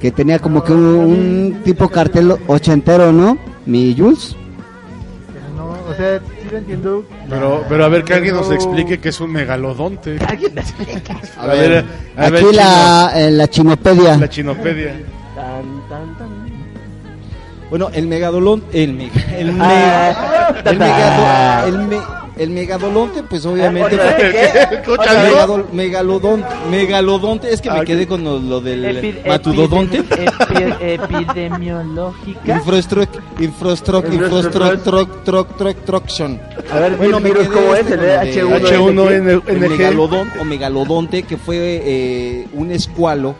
[0.00, 3.38] Que tenía como que un, un tipo cartel ochentero, ¿no?
[3.66, 4.36] Mi Jules.
[5.32, 7.04] Pero no, o sea, sí lo entiendo.
[7.28, 10.18] Pero, pero a ver, que alguien nos explique qué es un megalodonte.
[10.26, 11.20] Alguien me explica.
[11.38, 11.84] A ver,
[12.16, 14.04] a ver, Aquí la, eh, la chinopedia.
[14.12, 14.92] chino- la chinopedia.
[15.34, 16.25] Tan, tan, tan.
[17.70, 23.46] Bueno, el megalodonte, el, me- el, me- Ah, el, megado- el me- el megalodonte, pues
[23.46, 24.16] obviamente ¿Otra
[25.14, 25.64] vez qué?
[25.72, 30.00] Megalodonte, megalodonte, es que me Ah, quedé con lo, lo del Epi- matudodonte.
[30.02, 32.56] epi- epidemiológica.
[32.56, 36.40] Infrastructure, infrastructure, infrastructure, truck, truck, truck, truction.
[36.70, 37.80] A ver, Bueno, me quedé ¿cómo es?
[37.80, 38.60] este El con
[38.96, 39.42] lo de- H1N1.
[39.46, 39.68] el H1N1.
[39.68, 43.34] megalodón o megalodonte que fue eh, un escualo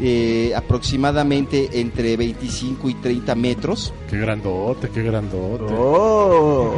[0.00, 3.92] eh, aproximadamente entre 25 y 30 metros.
[4.10, 5.72] Qué grandote, qué grandote.
[5.76, 6.74] Oh.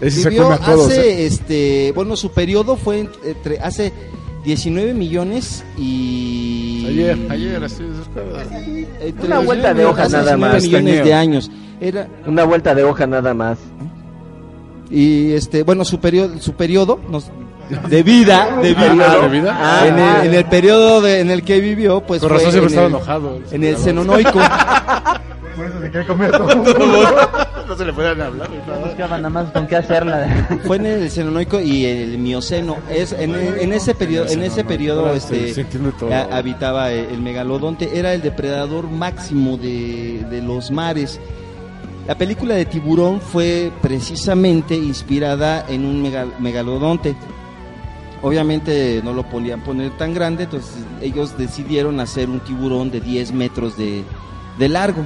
[0.00, 1.26] Ese se Vivió come a todos, hace, ¿eh?
[1.26, 3.92] este, bueno, su periodo fue entre, hace
[4.44, 6.84] 19 millones y...
[6.88, 7.82] Ayer, ayer, así
[9.00, 10.62] Entre Una vuelta de 19 hoja nada 19 más.
[10.62, 11.50] millones de años.
[11.80, 13.58] Era, Una vuelta de hoja nada más.
[14.90, 17.30] y este, bueno, su periodo, su periodo nos-
[17.88, 19.58] de vida, de vida, Ah, ¿de vida?
[19.60, 22.72] Ah, en, el, en el periodo de- en el que vivió, pues Con razón siempre
[22.72, 23.38] en estaba el- enojado.
[23.50, 24.40] En el Cenonoico.
[25.56, 26.48] Por eso se quiere comer a todo
[27.68, 28.48] no se le podían hablar.
[28.48, 28.78] ni nada.
[28.86, 30.46] Buscaba nada más con qué hacerla.
[30.64, 32.76] Fue en el Cenonoico y el Mioceno.
[32.88, 36.14] Es en, en ese periodo, en ese periodo, este, se- se entiende todo.
[36.14, 37.98] ha- habitaba el, el megalodonte.
[37.98, 41.18] Era el depredador máximo de, de los mares.
[42.06, 47.16] La película de Tiburón fue precisamente inspirada en un megal- megalodonte.
[48.20, 53.32] Obviamente no lo podían poner tan grande, entonces ellos decidieron hacer un tiburón de 10
[53.32, 54.02] metros de,
[54.58, 55.02] de largo,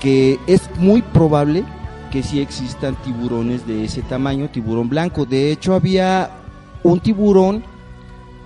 [0.00, 1.64] que es muy probable
[2.10, 5.24] que sí existan tiburones de ese tamaño, tiburón blanco.
[5.24, 6.30] De hecho había
[6.82, 7.64] un tiburón,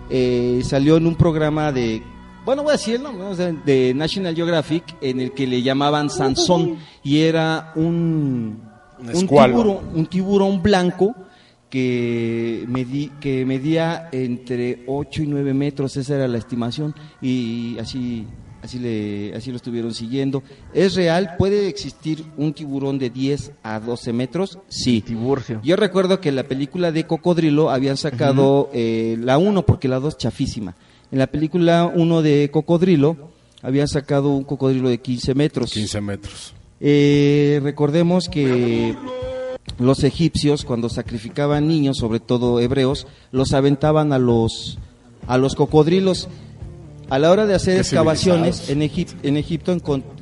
[0.08, 2.02] eh, salió en un programa de,
[2.44, 3.30] bueno voy a decirlo, ¿no?
[3.30, 8.62] O sea, de National Geographic, en el que le llamaban Sansón, y era un,
[8.98, 11.14] Un un tiburón, un tiburón blanco
[11.70, 12.66] que,
[13.20, 18.26] que medía entre 8 y 9 metros, esa era la estimación, y así,
[18.62, 20.42] así, le, así lo estuvieron siguiendo.
[20.74, 21.36] ¿Es real?
[21.38, 24.58] ¿Puede existir un tiburón de 10 a 12 metros?
[24.68, 25.00] Sí.
[25.00, 25.60] Tiburcio.
[25.62, 30.00] Yo recuerdo que en la película de Cocodrilo habían sacado eh, la 1 porque la
[30.00, 30.74] 2 chafísima.
[31.12, 33.30] En la película 1 de Cocodrilo
[33.62, 35.72] habían sacado un cocodrilo de 15 metros.
[35.72, 36.54] 15 metros.
[36.80, 38.94] Eh, recordemos que
[39.80, 44.78] los egipcios cuando sacrificaban niños, sobre todo hebreos, los aventaban a los
[45.26, 46.28] a los cocodrilos.
[47.08, 49.76] A la hora de hacer Qué excavaciones en, Egip- en Egipto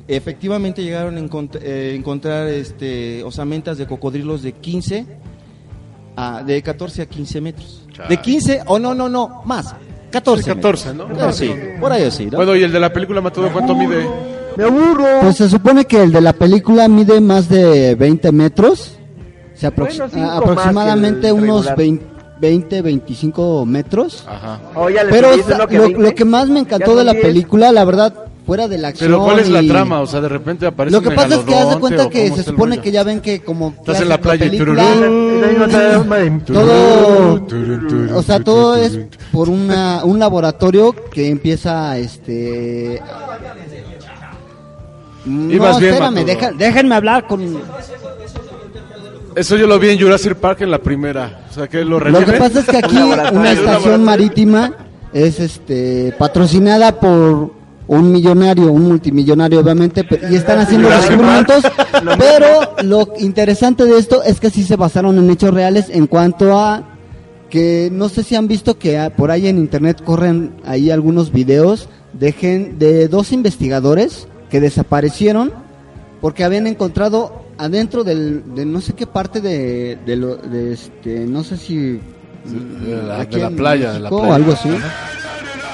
[0.07, 5.05] efectivamente llegaron a encont- eh, encontrar este osamentas de cocodrilos de 15
[6.15, 7.83] a de 14 a a metros.
[7.93, 8.09] Chale.
[8.09, 9.75] De 15 o no, no, no, más.
[10.11, 10.43] 14.
[10.43, 11.17] Sí, 14, metros.
[11.19, 11.31] ¿no?
[11.31, 12.37] Sí, por ahí sí, ¿no?
[12.37, 14.09] Bueno, y el de la película Matado, ¿cuánto mide?
[14.57, 15.05] ¡Me aburro!
[15.21, 18.95] Pues se supone que el de la película mide más de 20 metros.
[19.59, 21.77] Se aprox- Bueno, cinco a- más aproximadamente unos regular.
[21.77, 22.05] 20,
[22.39, 24.23] 20, 25 metros.
[24.27, 24.59] Ajá.
[24.75, 25.97] Oh, ya Pero lo, 20.
[26.01, 27.25] lo que más me encantó de la son 10.
[27.27, 28.13] película, la verdad,
[28.45, 29.11] fuera de la acción.
[29.11, 29.99] Pero ¿cuál es la y- trama?
[29.99, 32.31] O sea, de repente aparece Lo que pasa es que haz de cuenta ¿o que
[32.31, 32.81] se supone rollo?
[32.81, 34.83] que ya ven que como Estás en la playa y película,
[36.45, 37.45] todo,
[38.15, 38.97] o sea, todo es
[39.31, 43.01] por una, un laboratorio que empieza, este,
[45.25, 47.59] no, Ibas bien, espérame, deja- déjenme hablar con, Eso
[49.35, 51.45] yo lo vi en Jurassic Park en la primera.
[51.49, 54.73] O sea, que lo Lo que pasa es que aquí una un estación marítima
[55.13, 57.51] es este patrocinada por
[57.87, 61.63] un millonario, un multimillonario obviamente, y están haciendo Jurassic descubrimientos,
[62.19, 66.55] pero lo interesante de esto es que sí se basaron en hechos reales en cuanto
[66.59, 66.83] a
[67.49, 71.89] que no sé si han visto que por ahí en internet corren ahí algunos videos
[72.13, 75.51] de, gen- de dos investigadores que desaparecieron
[76.21, 81.25] porque habían encontrado adentro del, de no sé qué parte de, de, lo, de este,
[81.27, 81.99] no sé si
[82.45, 84.23] De la, aquí de la en playa, de la playa.
[84.23, 84.69] o algo así.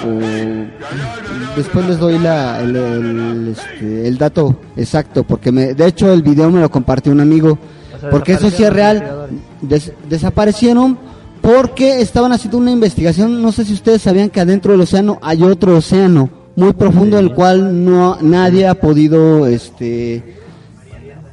[0.05, 6.11] O después les doy la, el, el, este, el dato exacto, porque me, de hecho
[6.11, 7.57] el video me lo compartió un amigo,
[7.95, 8.99] O sea, porque eso sí es real.
[8.99, 10.97] desaparecieron Des- desaparecieron
[11.41, 15.43] porque estaban haciendo una investigación, no sé si ustedes sabían que adentro del océano hay
[15.43, 20.23] otro océano muy profundo, el cual no nadie ha podido, este,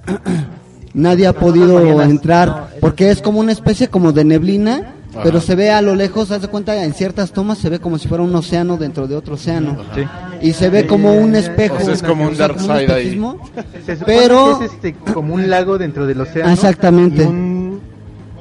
[0.94, 5.20] nadie ha podido entrar, porque es como una especie como de neblina, Ajá.
[5.22, 7.98] pero se ve a lo lejos, haz de cuenta, en ciertas tomas se ve como
[7.98, 9.76] si fuera un océano dentro de otro océano.
[9.94, 10.02] Sí.
[10.40, 11.76] Y se ve como un espejo.
[11.76, 12.84] O sea, es como un o sea, dark side ahí.
[12.84, 13.38] espejismo.
[13.86, 16.50] Se supone Pero- que es este, como un lago dentro del océano.
[16.52, 17.24] Exactamente.
[17.26, 17.52] un-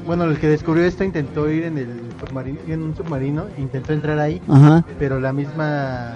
[0.08, 1.88] bueno, el que descubrió esto intentó ir en el
[2.20, 4.84] submarino, en un submarino, intentó entrar ahí, Ajá.
[4.98, 6.16] pero la misma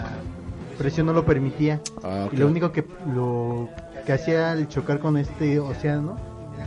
[0.78, 1.80] presión no lo permitía.
[2.04, 2.28] Ah.
[2.32, 3.70] Y lo único que lo
[4.06, 6.18] que hacía al chocar con este océano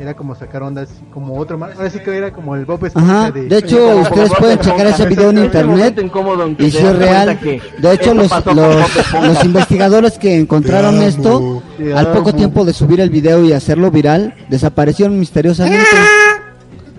[0.01, 1.73] era como sacar ondas como otro mar.
[1.77, 5.07] Ahora sí que era como el Bob Esponja de, de hecho ustedes pueden checar ese
[5.07, 6.03] video en Exactamente.
[6.03, 7.39] internet y si es real.
[7.79, 11.63] De hecho los, los, los investigadores que encontraron esto,
[11.97, 15.85] al poco tiempo de subir el video y hacerlo viral, desaparecieron misteriosamente.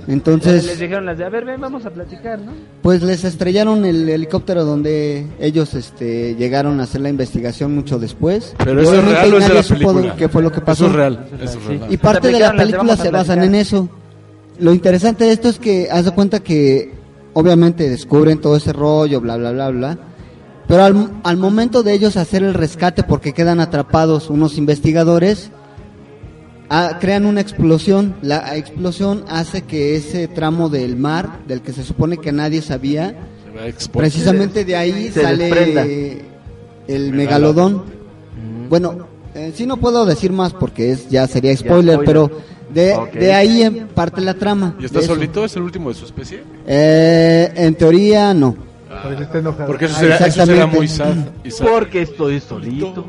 [0.09, 2.51] Les Entonces, dijeron las de, a ver, ven, vamos a platicar, ¿no?
[2.81, 8.55] pues les estrellaron el helicóptero donde ellos este, llegaron a hacer la investigación mucho después.
[8.57, 10.15] Pero Y eso es obviamente real o es de nadie la supo película.
[10.15, 10.85] qué fue lo que pasó.
[10.85, 11.27] Eso es real.
[11.41, 11.87] Eso es real.
[11.93, 13.87] Y parte de la les película se basan en eso.
[14.57, 16.91] Lo interesante de esto es que haz de cuenta que
[17.33, 19.97] obviamente descubren todo ese rollo, bla, bla, bla, bla.
[20.67, 25.51] Pero al, al momento de ellos hacer el rescate porque quedan atrapados unos investigadores,
[26.69, 28.15] ah, crean una explosión.
[28.21, 33.15] La explosión hace que ese tramo del mar, del que se supone que nadie sabía,
[33.57, 35.85] a precisamente de ahí Se sale desprenda.
[36.87, 37.83] el megalodón.
[38.69, 42.05] Bueno, eh, sí no puedo decir más porque es ya sería spoiler, spoiler.
[42.05, 42.31] pero
[42.73, 44.75] de, de ahí en parte la trama.
[44.79, 45.43] ¿Y está solito?
[45.45, 46.43] ¿Es el último de su especie?
[46.67, 48.55] Eh, en teoría no.
[49.33, 49.67] Enojado.
[49.67, 51.15] Porque eso Ah, será, eso será muy sad.
[51.61, 53.05] Porque estoy solito.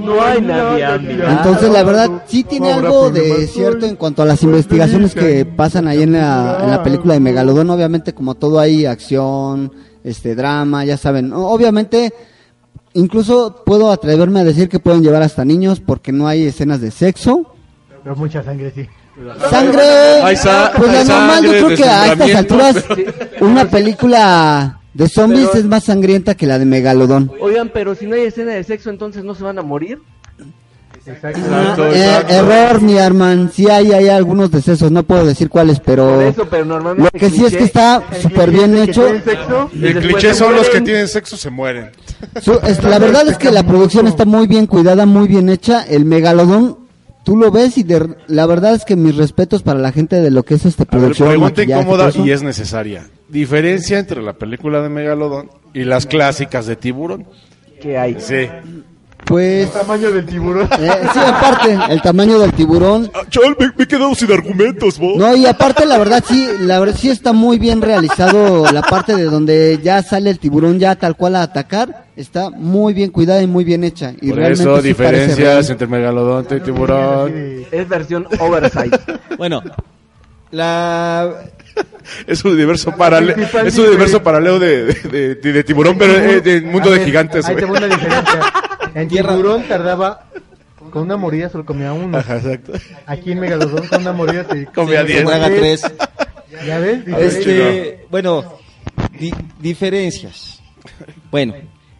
[0.00, 0.84] No hay nadie.
[1.28, 5.86] Entonces la verdad sí tiene algo de cierto en cuanto a las investigaciones que pasan
[5.88, 7.70] ahí en la, en la película de Megalodón.
[7.70, 9.72] Obviamente como todo hay acción,
[10.04, 11.32] este drama, ya saben.
[11.32, 12.12] Obviamente
[12.94, 16.90] incluso puedo atreverme a decir que pueden llevar hasta niños porque no hay escenas de
[16.90, 17.54] sexo.
[18.02, 18.86] Pero mucha sangre, sí.
[19.50, 19.82] Sangre,
[20.22, 22.84] Hay sa- pues la hay normal, yo creo que a estas alturas
[23.40, 27.30] una película de zombies Pero- es más sangrienta que la de Megalodón.
[27.40, 29.98] Oigan, pero si no hay escena de sexo, entonces no se van a morir.
[31.04, 31.40] Exacto.
[31.40, 32.32] Exacto, Eh, exacto.
[32.34, 36.64] error, mi Arman, sí hay, hay algunos decesos, no puedo decir cuáles, pero eso, pero
[36.64, 37.10] normalmente.
[37.12, 39.02] lo que sí es que está súper bien hecho.
[39.06, 39.70] ¿Tienen sexo?
[39.80, 41.90] El cliché son los que tienen sexo se mueren.
[42.40, 45.82] Su- es- la verdad es que la producción está muy bien cuidada, muy bien hecha.
[45.82, 46.78] El megalodón,
[47.24, 50.30] tú lo ves y de- la verdad es que mis respetos para la gente de
[50.30, 51.28] lo que es esta A ver, producción.
[51.30, 53.08] pregunta maquillaje, incómoda todo y es necesaria.
[53.32, 57.26] Diferencia entre la película de Megalodón y las clásicas de Tiburón.
[57.80, 58.16] ¿Qué hay?
[58.20, 58.46] Sí.
[59.24, 60.68] Pues, El tamaño del tiburón.
[60.80, 63.10] eh, sí, aparte, el tamaño del tiburón.
[63.14, 65.16] Ah, Chaval, me, me he quedado sin argumentos, vos.
[65.16, 69.14] No, y aparte la verdad sí, la verdad sí está muy bien realizado la parte
[69.16, 73.40] de donde ya sale el tiburón ya tal cual a atacar, está muy bien cuidada
[73.42, 74.12] y muy bien hecha.
[74.20, 77.32] Y Por realmente eso, sí diferencias entre Megalodón y Tiburón.
[77.70, 78.90] Es versión oversize.
[79.38, 79.62] Bueno,
[80.50, 81.32] la
[82.26, 86.40] Es un universo paralelo, es un universo paralelo de, de, de- de Tiburón, pero eh,
[86.40, 87.46] de mundo A de gigantes.
[87.46, 88.40] Te va una diferencia.
[88.94, 90.26] En Tierra- tiburón tardaba
[90.90, 92.18] con una mordida solo comía uno.
[92.18, 92.72] Ajá, exacto.
[93.06, 95.24] Aquí en Megalodón con una mordida se Comía diez.
[95.24, 95.82] traga tres.
[96.66, 98.44] Ya ves, Este, bueno,
[99.18, 100.60] di- diferencias.
[101.30, 101.54] Bueno,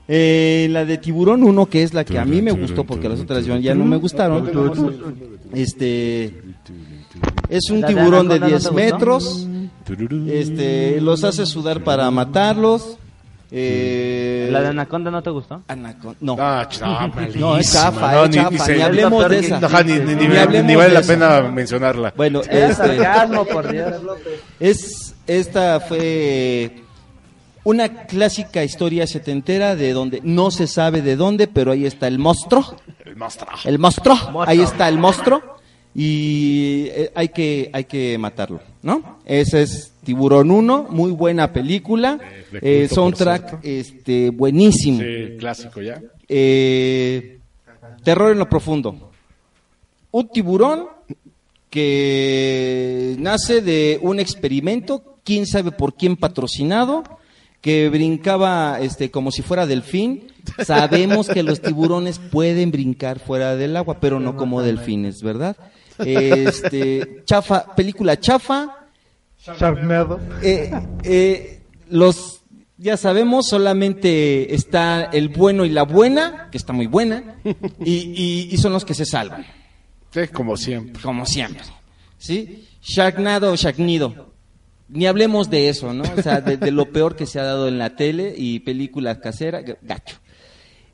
[0.06, 3.20] eh, la de Tiburón 1, que es la que a mí me gustó porque las
[3.20, 4.50] otras ya ya no me gustaron.
[5.54, 6.34] Este
[7.48, 8.74] es un ¿La de tiburón de Anaconda no 10 te gustó?
[8.74, 9.48] metros.
[10.28, 12.96] Este, los hace sudar para matarlos.
[13.54, 15.60] Eh, ¿La de Anaconda no te gustó?
[15.68, 16.36] Anacon- no.
[16.38, 16.66] Ah,
[17.34, 19.56] no, es chafa, No, es ni- chafa, ni ni, se- hablemos de esa.
[19.58, 22.14] Ajá, ni, ni- ni- Ni hablemos ni vale de la pena mencionarla.
[22.16, 23.92] Bueno, este, sarcasmo, por Dios.
[24.58, 26.82] Es, esta fue
[27.64, 32.18] una clásica historia setentera de donde no se sabe de dónde, pero ahí está el
[32.18, 32.74] monstruo.
[33.04, 33.50] El monstruo.
[33.64, 34.16] El monstruo.
[34.46, 35.42] Ahí está el monstruo.
[35.94, 39.18] Y eh, hay que, hay que matarlo, ¿no?
[39.26, 42.18] Ese es Tiburón 1, muy buena película.
[42.60, 45.00] Eh, soundtrack este, buenísimo.
[45.00, 46.00] Sí, clásico ya.
[46.28, 47.38] Eh,
[48.02, 49.10] terror en lo profundo.
[50.10, 50.86] Un tiburón
[51.70, 57.02] que nace de un experimento, quién sabe por quién patrocinado,
[57.60, 60.24] que brincaba este como si fuera delfín.
[60.64, 65.56] Sabemos que los tiburones pueden brincar fuera del agua, pero no como delfines, ¿verdad?
[65.98, 68.86] Este, chafa, película chafa,
[69.38, 70.20] Sharknado.
[70.42, 70.70] eh,
[71.04, 72.40] eh, los
[72.78, 77.36] ya sabemos solamente está el bueno y la buena que está muy buena
[77.84, 79.44] y, y- y son los que se salvan.
[80.10, 81.00] Sí, como siempre.
[81.02, 81.62] como siempre
[82.18, 84.32] sí Sharknado o Sharknido
[84.88, 87.66] ni hablemos de eso no o sea de, de lo peor que se ha dado
[87.68, 90.16] en la tele y películas caseras gacho.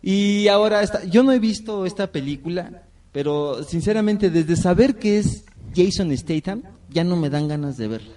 [0.01, 2.85] Y ahora esta, yo no he visto esta película
[3.19, 8.13] pero sinceramente desde saber que es Jason Statham ya no me dan ganas de verla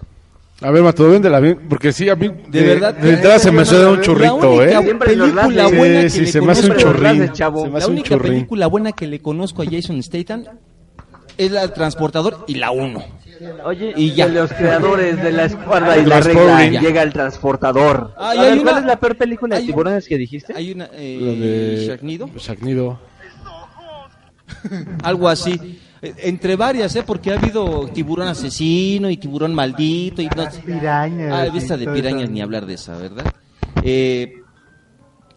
[0.60, 3.64] A ver, Matado, véndela bien, porque sí, a mí de, verdad, de entrada se me
[3.64, 4.94] suena un La churrito, única ¿eh?
[4.94, 6.92] Película buena Sí, que sí, le conozco-
[7.80, 8.32] La única churrín.
[8.32, 10.44] película buena que le conozco a Jason Statham
[11.36, 13.02] es la Transportador y la 1.
[13.64, 14.28] Oye, Y ya.
[14.28, 18.14] de los creadores de la escuadra y la regla, llega el transportador.
[18.16, 20.52] Ah, y A ver, hay ¿Cuál una- es la peor película de tiburones que dijiste?
[20.54, 23.00] Hay una eh, Lo de Sharknido, Sharknido.
[25.02, 25.78] algo así.
[26.00, 27.04] Entre varias, ¿eh?
[27.06, 31.32] Porque ha habido tiburón asesino y tiburón maldito y no- Pirañas.
[31.32, 33.24] Ah, de pirañas ni hablar de esa, ¿verdad?
[33.84, 34.34] Eh,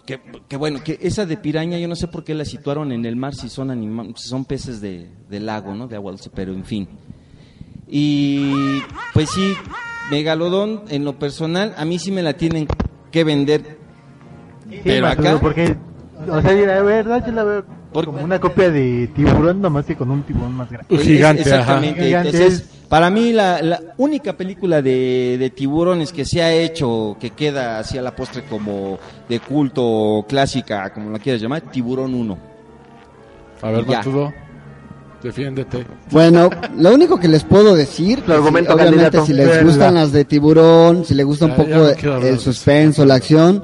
[0.07, 3.05] que, que bueno, que esa de piraña yo no sé por qué la situaron en
[3.05, 5.87] el mar si son anima- si son peces de, de lago, ¿no?
[5.87, 6.87] De agua dulce, pero en fin.
[7.87, 8.81] Y
[9.13, 9.53] pues sí,
[10.09, 12.67] Megalodón en lo personal a mí sí me la tienen
[13.11, 13.77] que vender.
[14.69, 15.75] Sí, pero acá Porque,
[16.27, 17.65] o sea, la verdad, yo la veo
[18.03, 20.97] Como una copia de tiburón, nomás que con un tiburón más grande.
[20.97, 21.99] Gigante, exactamente.
[22.01, 22.05] ajá.
[22.07, 26.51] Gigante Entonces, es- para mí la, la única película de, de tiburones que se ha
[26.53, 31.61] hecho, que queda así a la postre como de culto clásica, como la quieras llamar,
[31.61, 32.37] Tiburón 1.
[33.61, 33.85] A ver.
[33.87, 34.33] Matudo.
[35.25, 35.87] Defiéndete.
[36.11, 39.25] Bueno, lo único que les puedo decir, si- obviamente candidato.
[39.25, 41.69] si les gustan las de tiburón, si les gusta un Ya, poco
[42.03, 43.63] no el suspenso, la acción,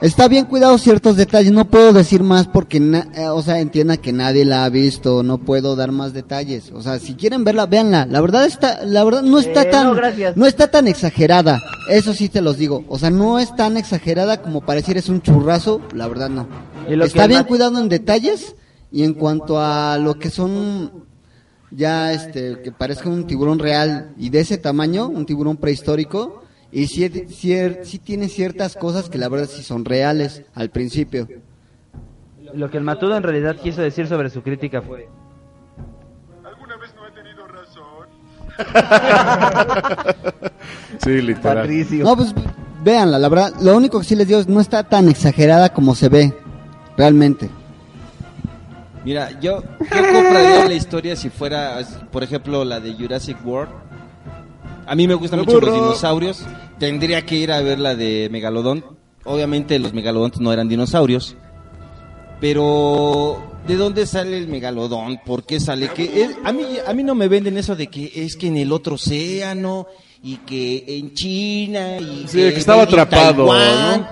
[0.00, 3.96] está bien cuidado ciertos detalles, no puedo decir más porque, na- eh, o sea, entienda
[3.96, 7.66] que nadie la ha visto, no puedo dar más detalles, o sea, si quieren verla,
[7.66, 9.96] véanla, la verdad está, la verdad no está Eh, tan,
[10.36, 11.60] no, está tan exagerada,
[11.90, 15.08] eso sí te los digo, o sea, no es tan exagerada como para decir es
[15.08, 16.46] un churrazo, la verdad no.
[16.88, 18.54] Y lo Está bien más- cuidado en detalles
[18.92, 20.90] y en cuanto a lo que son
[21.70, 26.86] ya este que parezca un tiburón real y de ese tamaño, un tiburón prehistórico y
[26.86, 31.26] sí, cier- sí tiene ciertas cosas que la verdad sí son reales al principio.
[32.54, 35.08] Lo que el Matudo en realidad quiso decir sobre su crítica fue...
[41.02, 41.58] Sí, literal.
[41.66, 42.04] Patricio.
[42.04, 42.34] No, pues
[42.84, 45.94] véanla, la verdad, lo único que sí les digo es no está tan exagerada como
[45.94, 46.34] se ve
[46.96, 47.50] realmente.
[49.04, 51.80] Mira, yo, yo compraría la historia si fuera,
[52.12, 53.72] por ejemplo, la de Jurassic World.
[54.86, 56.44] A mí me gustan mucho los dinosaurios.
[56.78, 58.84] Tendría que ir a ver la de Megalodón.
[59.24, 61.36] Obviamente los megalodontes no eran dinosaurios.
[62.40, 65.20] Pero, ¿de dónde sale el megalodón?
[65.24, 65.88] ¿Por qué sale?
[65.90, 68.56] Que es- a, mí, a mí no me venden eso de que es que en
[68.56, 69.86] el otro océano
[70.24, 74.08] y que en China y Sí, que estaba en atrapado, Taiwán.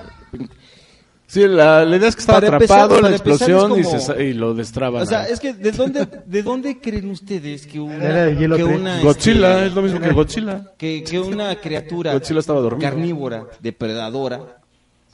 [1.30, 4.24] Sí, la, la idea es que estaba Para empezar- atrapado en la explosión y, se
[4.24, 5.02] y lo destraban.
[5.02, 8.56] O sea, es que ¿de dónde, ¿de dónde creen ustedes que una, Era de hielo
[8.56, 10.72] que una, Godzilla, este, es lo mismo que Godzilla.
[10.76, 12.90] que, que una criatura Godzilla estaba dormido.
[12.90, 14.58] carnívora, depredadora,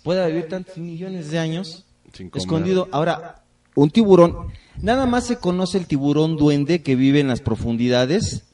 [0.03, 1.85] pueda vivir tantos millones de años
[2.35, 2.89] escondido?
[2.93, 3.43] Ahora,
[3.75, 4.49] un tiburón,
[4.81, 8.45] nada más se conoce el tiburón duende que vive en las profundidades.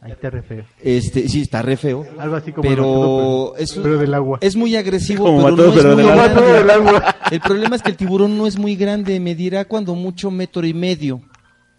[0.00, 0.64] Ahí está re feo.
[0.80, 2.06] Este, sí, está re feo.
[2.18, 4.38] Algo así como pero, Mateo, pero- es, pero del agua.
[4.40, 6.52] es muy agresivo, Como pero no pero es muy del agua.
[6.52, 7.16] del agua.
[7.32, 10.72] El problema es que el tiburón no es muy grande, medirá cuando mucho metro y
[10.72, 11.20] medio.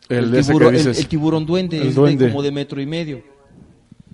[0.09, 2.27] El, de ese tiburón, el- el tiburón duende, El es de duende.
[2.29, 3.23] como de metro y medio.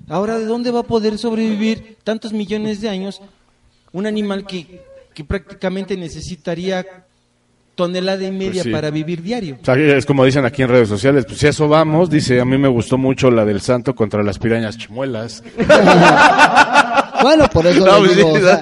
[0.08, 3.22] Ahora, ¿de dónde va a poder sobrevivir tantos millones de años
[3.92, 4.82] un animal que,
[5.14, 6.86] que prácticamente necesitaría
[7.76, 8.70] tonelada y media Pues sí.
[8.72, 9.58] para vivir diario?
[9.62, 12.40] O sea, es como dicen aquí en redes sociales, pues si a eso vamos, dice,
[12.42, 15.44] a mí me gustó mucho la del santo contra las pirañas chimuelas.
[17.22, 18.62] Bueno, por eso No, digo, sí, o sea,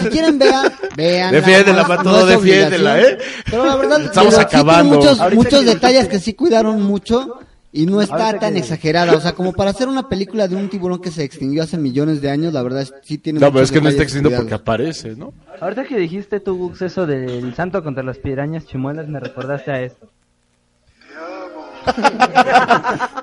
[0.00, 1.32] si quieren vean, vean.
[1.32, 3.16] Defiéndela, Matudo, defiéndela, ¿eh?
[3.50, 4.96] Pero la verdad, Estamos pero acabando.
[4.96, 7.38] muchos, muchos detalles que sí cuidaron mucho
[7.74, 9.14] y no está tan que- exagerada.
[9.16, 12.20] O sea, como para hacer una película de un tiburón que se extinguió hace millones
[12.20, 14.28] de años, la verdad es- sí tiene No, pero es que no está detalles existiendo
[14.30, 14.60] porque cuidados.
[14.62, 15.32] aparece, ¿no?
[15.60, 19.80] Ahorita que dijiste tú, Gux, eso del santo contra las pirañas chimuelas, me recordaste a
[19.82, 20.08] esto.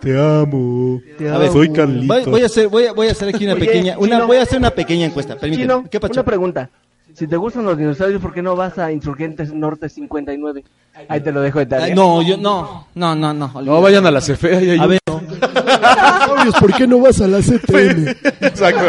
[0.02, 1.02] Te amo.
[1.18, 2.26] Te A ver, Soy Voy, Carlitos.
[2.26, 4.28] voy a hacer, voy a, voy a hacer aquí una Oye, pequeña, una, Chino.
[4.28, 5.36] voy a hacer una pequeña encuesta.
[5.36, 5.64] Permíteme.
[5.64, 6.70] Chino, ¿Qué una pregunta.
[7.20, 10.64] Si te gustan los dinosaurios, ¿por qué no vas a Insurgentes Norte 59?
[11.10, 11.88] Ahí te lo dejo de tarea.
[11.88, 13.62] Ay, no, yo no, no, no, no.
[13.62, 17.20] No, vayan a la CFE, ahí hay A un- ver, Dinosaurios, ¿por qué no vas
[17.20, 18.08] a la CTM?
[18.40, 18.82] Exacto.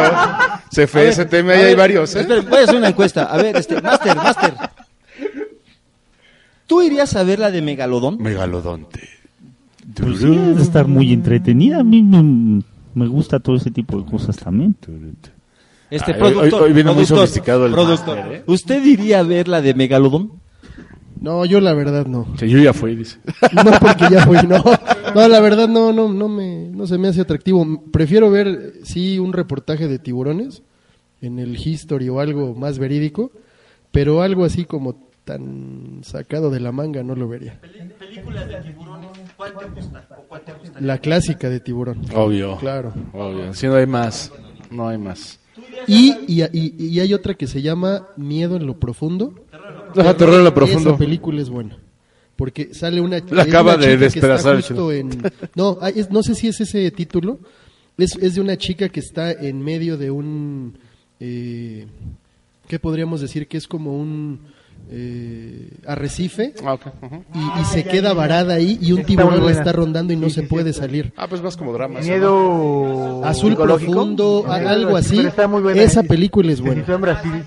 [0.73, 2.21] CFE, STM, ahí hay varios, ¿eh?
[2.21, 3.25] esperen, voy a hacer una encuesta.
[3.25, 4.55] A ver, este, Master, Master.
[6.69, 8.17] ¿Tú irías a ver la de Megalodón?
[8.23, 9.09] Megalodonte.
[10.01, 11.81] Pues sí, es de estar muy entretenida.
[11.81, 12.63] A mí me,
[12.95, 14.77] me gusta todo ese tipo de cosas también.
[15.91, 18.17] Este Ay, productor, hoy- hoy viene muy productor, sofisticado el productor.
[18.19, 18.43] máster, ¿eh?
[18.47, 20.33] ¿Usted iría a ver la de Megalodón?
[21.21, 22.27] No, yo la verdad no.
[22.39, 23.19] Sí, yo ya fui, dice.
[23.53, 24.63] No porque ya fui, no.
[25.15, 27.83] No, la verdad no, no, no me, no se me hace atractivo.
[27.93, 30.63] Prefiero ver, sí, un reportaje de tiburones
[31.21, 33.33] en el History o algo más verídico,
[33.91, 37.61] pero algo así como tan sacado de la manga no lo vería.
[40.81, 42.01] La clásica de tiburón.
[42.15, 42.57] Obvio.
[42.59, 42.93] Claro.
[43.13, 43.53] Obvio.
[43.55, 44.33] Si no hay más,
[44.71, 45.40] no hay más.
[45.87, 49.35] Y, y, y- y hay otra que se llama Miedo en lo profundo.
[49.97, 50.91] Ajá, Terror en lo profundo.
[50.91, 51.77] Esa película es buena.
[52.37, 53.19] Porque sale una.
[53.31, 55.23] La hay acaba una de chica que despedazar el está justo en-
[55.55, 57.39] no, es- no sé si es ese título.
[57.99, 60.79] Es, es de una chica que está en medio de un.
[61.19, 61.87] Eh,
[62.67, 63.47] ¿Qué podríamos decir?
[63.47, 64.41] Que es como un.
[64.91, 66.53] Eh, arrecife.
[66.65, 66.77] Ah.
[67.35, 70.35] Y, y se queda varada ahí y un tiburón la está rondando y no Sí,
[70.37, 71.13] se sí, puede salir.
[71.17, 72.01] Ah, pues más como drama.
[72.01, 75.17] Miedo Azul profundo, algo así.
[75.17, 75.83] Pero está muy buena.
[75.83, 76.85] Esa película es buena.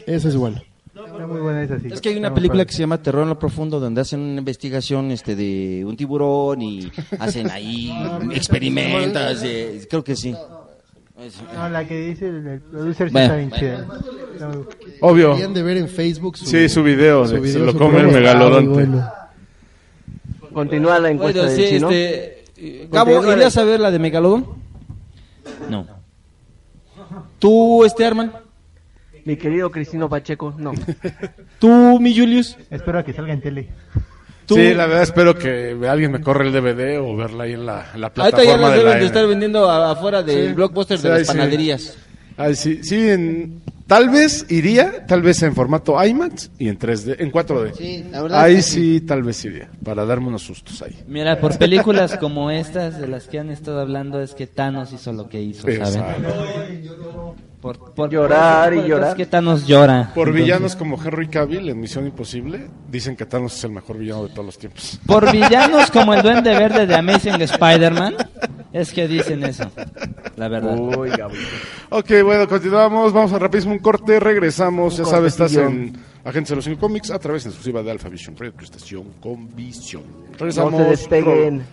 [0.08, 0.64] Esa es buena.
[0.96, 1.88] Está muy buena esa sí.
[1.92, 4.40] Es que hay una película que se llama Terror en lo Profundo donde hacen una
[4.40, 7.92] investigación este de un tiburón y hacen ahí
[8.32, 9.42] experimentos.
[9.44, 10.34] eh, creo que sí.
[11.56, 13.88] No, la que dice el, el producer sí está bien chida.
[15.02, 15.28] Obvio.
[15.30, 18.00] Deberían de ver en Facebook su, Sí, su video de que se lo su come
[18.00, 18.70] el megalodonte.
[18.70, 19.10] Bueno.
[20.54, 21.90] Continúa la encuesta Bueno, del sí, chino.
[21.90, 24.48] este, eh, Gabo, ¿irías la- a ver la de Megalodón?
[25.70, 25.88] No.
[27.40, 28.32] ¿Tú, este Arman?
[29.26, 30.74] Mi querido Cristino Pacheco, no.
[31.60, 32.58] ¿Tú, mi Julius?
[32.70, 33.70] Espero a que salga en tele.
[34.46, 37.66] Tú- Sí, la verdad espero que alguien me corra el DVD o verla ahí en
[37.66, 40.48] la, en la Ahorita ya plataforma los de deben la de estar vendiendo afuera del
[40.50, 40.54] Sí.
[40.54, 41.28] blockbuster Sí, de las sí.
[41.28, 41.98] panaderías.
[42.36, 47.16] Ay, sí, sí, en- tal vez iría, tal vez en formato IMAX y en 3D,
[47.20, 47.74] en 4D.
[47.78, 51.00] Sí, la verdad ahí sí, tal vez iría, para darme unos sustos ahí.
[51.08, 55.14] Mira, por películas como estas de las que han estado hablando es que Thanos hizo
[55.14, 55.82] lo que hizo, ¿saben?
[55.84, 57.36] Exacto.
[57.64, 59.16] Por, por Llorar por y llorar.
[59.16, 60.12] que Thanos llora.
[60.14, 63.98] Por Entonces, villanos como Henry Cavill en Misión Imposible, dicen que Thanos es el mejor
[63.98, 65.00] villano de todos los tiempos.
[65.08, 68.16] Por villanos como el Duende Verde de Amazing Spider-Man,
[68.74, 69.72] es que dicen eso,
[70.36, 70.78] la verdad.
[70.78, 71.10] Uy.
[71.90, 76.56] Ok, bueno, continuamos, vamos a rapidísimo un corte, regresamos, ya sabes, estás en Agentes de
[76.58, 80.04] los Cinco Comics a través de exclusiva de Alpha Vision Radio, tu estación con visión.
[80.34, 80.82] No Regresamos.
[80.82, 81.64] se despeguen.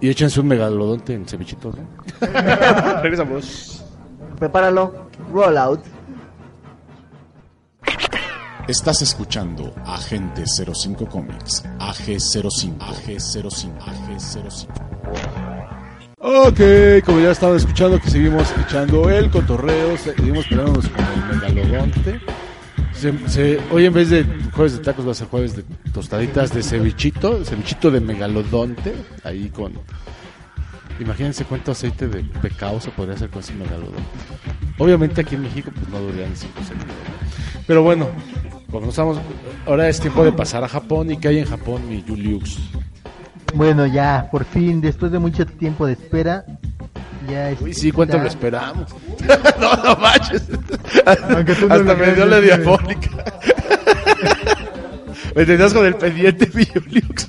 [0.00, 2.28] Y échense un megalodonte en cevichito, ¿no?
[3.02, 3.75] regresamos.
[4.38, 5.06] Prepáralo.
[5.32, 5.80] Roll out.
[8.68, 14.66] Estás escuchando Agente 05 Comics, AG05, AG05, AG05.
[16.18, 22.20] Ok, como ya estaban escuchando, que seguimos escuchando el cotorreo, seguimos peleándonos con el megalodonte.
[22.92, 25.62] Se- se- hoy en vez de jueves de tacos va a ser jueves de
[25.92, 29.74] tostaditas de cevichito, cevichito de megalodonte, ahí con...
[30.98, 34.00] Imagínense cuánto aceite de pecado se podría hacer con ese megalodonte.
[34.78, 36.96] Obviamente aquí en México pues no durarían 5 segundos.
[37.66, 38.08] Pero bueno,
[38.70, 39.18] como estamos,
[39.66, 42.58] ahora es tiempo de pasar a Japón y que hay en Japón mi Julius.
[43.54, 46.44] Bueno, ya, por fin, después de mucho tiempo de espera,
[47.28, 48.94] ya Uy, sí, ¿cuánto lo esperamos?
[49.60, 50.44] no, no manches.
[51.30, 53.10] Aunque tú no Hasta me dio la diabólica.
[55.34, 57.26] me tenías con el pendiente, mi Julius.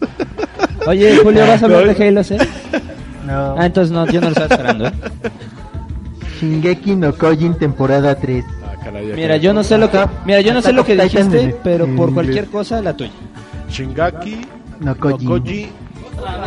[0.86, 2.41] Oye, Julio, ¿vas a hablar de Halo 6?
[3.28, 3.55] No.
[3.57, 4.91] Ah, entonces no, yo no lo estaba esperando, ¿eh?
[6.39, 8.45] Shingeki no Kyojin temporada 3.
[8.63, 11.55] Ah, caray, Mira, yo no sé lo que, mira, yo no sé lo que dijiste,
[11.63, 13.11] pero por cualquier cosa, la tuya.
[13.69, 14.41] Shingaki
[14.80, 15.28] No Kyojin.
[15.28, 15.69] Koji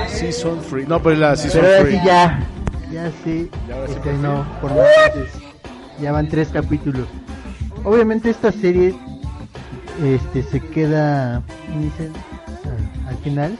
[0.08, 0.88] Season 3.
[0.88, 2.00] No, pero es la Season Pero ahora 3.
[2.00, 2.40] sí ya,
[2.92, 4.86] ya sí, Ya ahora sí, este, por no, por más.
[6.00, 7.06] Ya van tres capítulos.
[7.84, 8.94] Obviamente esta serie
[10.02, 11.42] este se queda
[11.78, 12.12] dicen,
[12.64, 13.58] ah, al final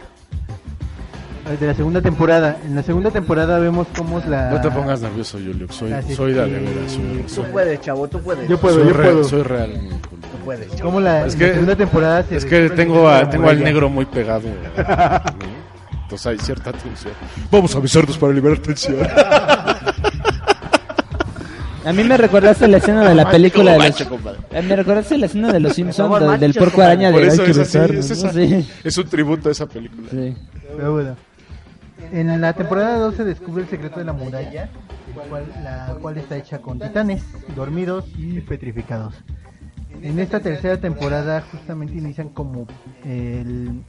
[1.59, 2.59] de la segunda temporada.
[2.65, 5.75] En la segunda temporada vemos cómo es la No te pongas nervioso, Julius.
[5.75, 6.99] Soy, Así soy de veras.
[7.35, 8.49] Tú puedes, chavo, tú puedes.
[8.49, 9.25] Yo puedo, soy yo real, puedo.
[9.29, 9.97] soy real, Julio.
[10.01, 10.69] Tú puedes.
[10.71, 10.83] chavo.
[10.83, 13.49] Cómo la, Es en que- la segunda temporada se Es que tengo, la a, tengo
[13.49, 14.43] al negro muy pegado.
[14.77, 15.61] ¿no?
[16.03, 17.13] Entonces hay cierta tensión.
[17.51, 18.97] Vamos a besarnos para liberar tensión.
[21.83, 23.89] A mí me recordaste la escena de la película de los...
[23.89, 24.39] Macho, compadre.
[24.53, 27.51] Eh, Me recordaste la escena de los Simpsons, de- del porco araña de hay que
[27.53, 28.33] es así, besarnos", es, ¿no?
[28.33, 30.09] Sí, es un tributo a esa película.
[30.11, 30.37] sí.
[30.77, 31.17] Pero bueno.
[32.13, 34.69] En la temporada 2 se descubre el secreto de la muralla,
[35.63, 37.23] la cual está hecha con titanes,
[37.55, 39.15] dormidos y petrificados.
[40.03, 42.67] En esta tercera temporada justamente inician como
[43.05, 43.83] el,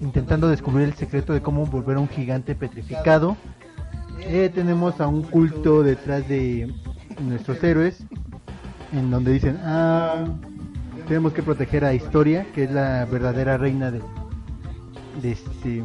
[0.00, 3.36] intentando descubrir el secreto de cómo volver a un gigante petrificado.
[4.20, 6.72] Eh, tenemos a un culto detrás de
[7.20, 8.04] nuestros héroes,
[8.92, 10.24] en donde dicen, ah,
[11.08, 14.00] tenemos que proteger a Historia, que es la verdadera reina de,
[15.20, 15.82] de este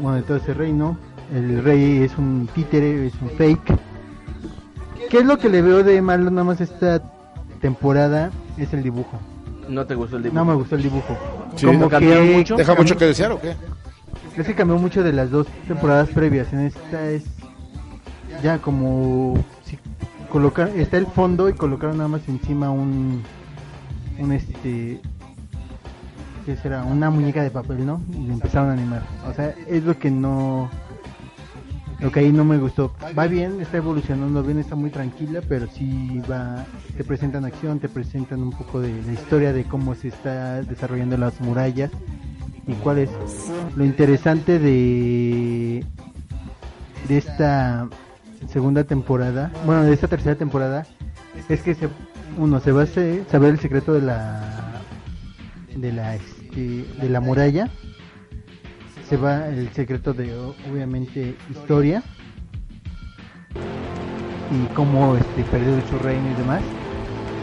[0.00, 0.96] bueno de todo ese reino
[1.34, 3.78] el rey es un títere es un fake
[5.10, 7.02] qué es lo que le veo de malo nada más esta
[7.60, 9.18] temporada es el dibujo
[9.68, 10.38] No te gustó el dibujo.
[10.38, 11.16] no me gustó el dibujo
[11.56, 12.56] Sí, como ¿no cambiaron que mucho?
[12.56, 13.54] ¿Deja mucho que desear o qué?
[14.36, 17.24] es que cambió mucho de las dos temporadas previas en esta es
[18.42, 19.34] ya como
[19.64, 19.78] si
[20.30, 23.22] colocar está el fondo y colocaron nada más encima un
[24.18, 25.00] un este
[26.44, 26.84] ¿qué será?
[26.84, 28.00] Una muñeca de papel, ¿no?
[28.12, 29.02] Y empezaron a animar.
[29.28, 30.70] O sea, es lo que no
[32.00, 32.92] lo que ahí no me gustó.
[33.16, 36.66] Va bien, está evolucionando bien, está muy tranquila, pero sí va
[36.96, 41.16] te presentan acción, te presentan un poco de la historia de cómo se está desarrollando
[41.16, 41.90] las murallas
[42.66, 43.10] y cuál es
[43.76, 45.84] lo interesante de
[47.08, 47.88] de esta
[48.48, 50.86] segunda temporada, bueno, de esta tercera temporada,
[51.48, 51.88] es que se,
[52.38, 54.71] uno se va a saber el secreto de la
[55.76, 57.70] de la este, de la muralla,
[59.08, 60.34] se va el secreto de
[60.70, 62.02] obviamente historia.
[64.50, 66.62] Y cómo este perdió su reino y demás,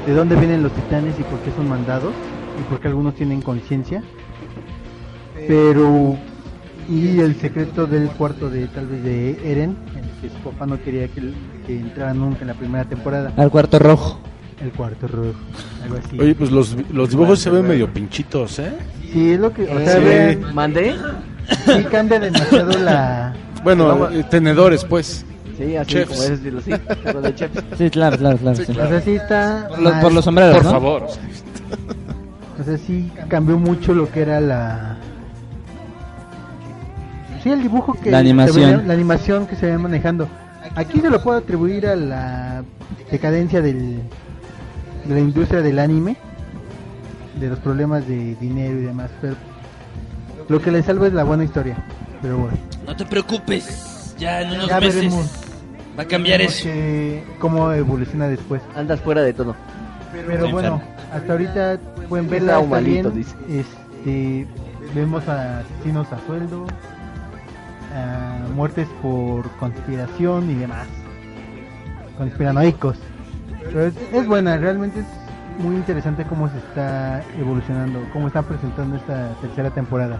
[0.05, 2.13] de dónde vienen los titanes y por qué son mandados
[2.59, 4.03] y por qué algunos tienen conciencia,
[5.47, 6.17] pero
[6.87, 10.65] y el secreto del cuarto de tal vez de Eren, en el que su papá
[10.65, 11.33] no quería que,
[11.65, 13.33] que entrara nunca en la primera temporada.
[13.37, 14.19] Al cuarto rojo.
[14.61, 15.33] El cuarto rojo,
[15.83, 16.19] algo así.
[16.19, 18.73] Oye, pues los, los dibujos se ven medio pinchitos, ¿eh?
[19.13, 20.03] Sí, es lo que, o Eh, sea, sí.
[20.03, 20.95] vean, ¿Mandé?
[21.65, 23.33] sí cambia demasiado la
[23.63, 25.25] Bueno, eh, tenedores, pues.
[25.57, 26.09] Sí, así Chefs.
[26.11, 26.71] como es decirlo, sí.
[27.03, 27.63] pero de chefs.
[27.77, 28.55] Sí, claro, claro, claro.
[28.57, 28.71] sí.
[28.71, 30.01] O sea, sí está Por, los, mal.
[30.01, 30.71] por los sombreros, Por ¿no?
[30.71, 31.03] favor.
[32.59, 34.97] O sea, sí cambió mucho lo que era la
[37.43, 38.55] Sí, el dibujo que La animación.
[38.71, 40.27] venía- la animación que se venía manejando.
[40.75, 42.63] Aquí se lo puedo atribuir a la
[43.11, 44.01] decadencia del,
[45.05, 46.17] de la industria del anime,
[47.39, 49.09] de los problemas de dinero y demás.
[49.21, 49.35] Pero
[50.47, 51.77] lo que le salva es la buena historia.
[52.21, 52.57] Pero bueno.
[52.85, 55.31] No te preocupes, ya en unos Ya meses veremos.
[55.97, 56.65] va a cambiar Veremos eso.
[56.69, 58.61] que- cómo evoluciona después.
[58.75, 59.55] Andas fuera de todo.
[60.11, 60.81] Pero bueno, enfermo.
[61.13, 61.79] hasta ahorita
[62.09, 63.23] pueden verla está malito, bien.
[63.23, 63.35] dice.
[64.01, 64.47] Este,
[64.95, 66.65] vemos a asesinos a sueldo,
[67.95, 70.87] a muertes por conspiración y demás.
[72.17, 72.97] Conspiranoicos.
[73.71, 75.05] Pero es, es buena, realmente es
[75.59, 80.19] muy interesante cómo se está evolucionando, cómo están presentando esta tercera temporada.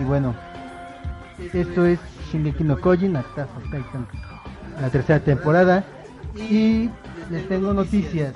[0.00, 0.34] Y bueno,
[1.52, 1.98] esto es
[2.30, 4.06] Shingeki no Attack Titan,
[4.80, 5.84] la tercera temporada.
[6.36, 6.88] Y
[7.30, 8.32] les tengo noticias.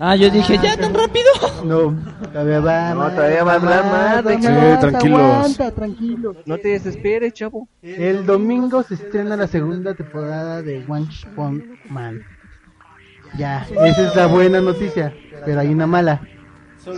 [0.00, 1.26] Ah, yo dije, ¿ya tan rápido?
[1.64, 1.94] No,
[2.32, 2.94] todavía va.
[2.94, 5.20] No, todavía va a hablar más, sí, más, tranquilos.
[5.20, 6.36] Aguanta, tranquilo.
[6.46, 7.68] No te desesperes, chavo.
[7.82, 12.22] El domingo se estrena la segunda temporada de One Punch Man.
[13.36, 15.12] Ya, esa es la buena noticia,
[15.44, 16.20] pero hay una mala.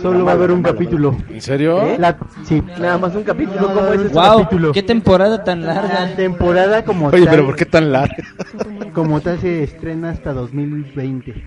[0.01, 1.17] Solo va a haber un capítulo.
[1.29, 1.81] ¿En serio?
[1.81, 1.97] ¿Eh?
[1.99, 2.63] La- sí.
[2.79, 4.71] Nada más un capítulo, No, ¿cómo es Wow, capítulo.
[4.71, 6.15] qué temporada tan La larga.
[6.15, 8.15] temporada como Oye, tal, pero ¿por qué tan larga?
[8.93, 11.43] como tal se estrena hasta 2020.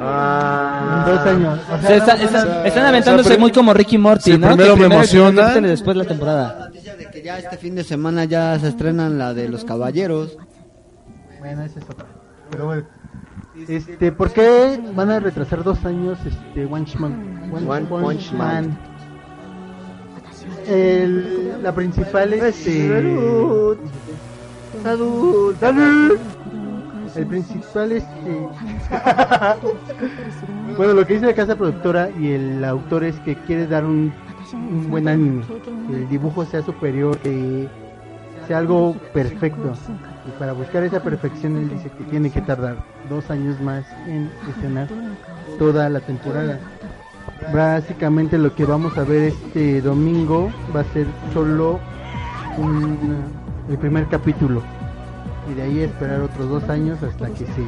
[0.00, 1.04] Ah.
[1.06, 1.60] Dos años.
[1.72, 4.38] O sea, Se está- no- está- están aventándose o sea, muy como Ricky Morty, sí,
[4.38, 4.48] ¿no?
[4.48, 5.28] primero Que me el emociona.
[5.30, 6.58] primer capítulo y después la temporada.
[6.66, 10.36] noticia de que ya este fin de semana ya se estrenan la de los caballeros.
[11.38, 12.06] Bueno, esa es otra.
[12.50, 12.84] Pero bueno.
[13.56, 17.50] Este, ¿por qué van a retrasar dos años este One Punch Man?
[17.68, 18.76] One Punch Man.
[20.66, 23.76] El, la principal este Salud.
[24.82, 25.56] Salud.
[25.60, 26.18] Salud.
[27.14, 28.48] el principal este
[30.76, 34.12] bueno lo que dice la casa productora y el autor es que quiere dar un,
[34.52, 35.44] un buen anime
[35.88, 37.68] que el dibujo sea superior que
[38.48, 39.74] sea algo perfecto
[40.26, 42.76] y para buscar esa perfección él dice que tiene que tardar
[43.10, 44.88] dos años más en estrenar
[45.58, 46.58] toda la temporada
[47.52, 51.78] básicamente lo que vamos a ver este domingo va a ser solo
[52.56, 53.22] un-
[53.68, 54.62] el primer capítulo
[55.50, 57.64] y de ahí esperar otros dos años hasta que se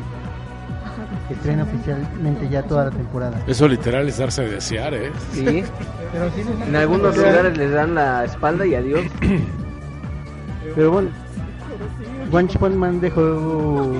[1.30, 3.36] estrene oficialmente ya toda la temporada.
[3.46, 5.10] Eso literal es darse a desear, ¿eh?
[5.32, 5.64] Sí.
[6.12, 9.02] Pero sí, En algunos lugares les dan la espalda y adiós.
[10.74, 11.08] Pero bueno,
[12.32, 13.92] One Man dejó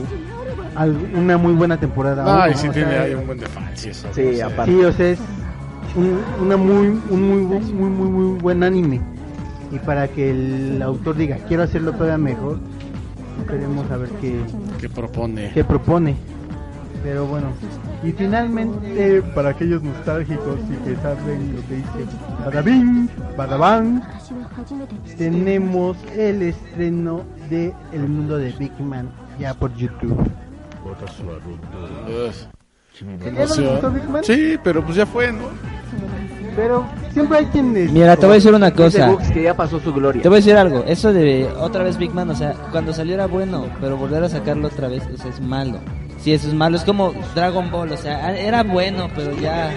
[1.15, 2.45] una muy buena temporada.
[2.45, 4.09] Ay, aún, sí o tiene sea, hay un buen de fans y eso.
[4.13, 4.43] Sí, no sé.
[4.43, 4.73] aparte.
[4.73, 5.19] Sí, o sea, es
[5.97, 9.01] un, una muy, un muy, muy, muy, muy buen anime.
[9.73, 12.59] Y para que el autor diga, quiero hacerlo todavía mejor,
[13.49, 14.39] queremos saber qué,
[14.81, 15.51] ¿Qué propone?
[15.53, 16.17] qué propone.
[17.03, 17.49] Pero bueno,
[18.03, 21.89] y finalmente, para aquellos nostálgicos y que saben lo que dice
[22.45, 24.03] Badabing, Badabang,
[25.17, 30.19] tenemos el estreno de El Mundo de Big Man ya por YouTube.
[32.29, 32.47] Uf.
[33.01, 34.25] ¿Ya no les gustó Big Man?
[34.25, 35.49] Sí, pero pues ya fue, ¿no?
[36.55, 37.93] Pero siempre hay quienes...
[37.93, 39.15] Mira, te voy a decir una cosa.
[39.33, 40.23] Que ya pasó su gloria.
[40.23, 40.85] Te voy a decir algo.
[40.87, 44.29] Eso de otra vez Big Man, o sea, cuando salió era bueno, pero volver a
[44.31, 45.79] sacarlo otra vez, o sea, es malo.
[46.19, 46.77] Sí, eso es malo.
[46.79, 49.71] Es como Dragon Ball, o sea, era bueno, pero ya.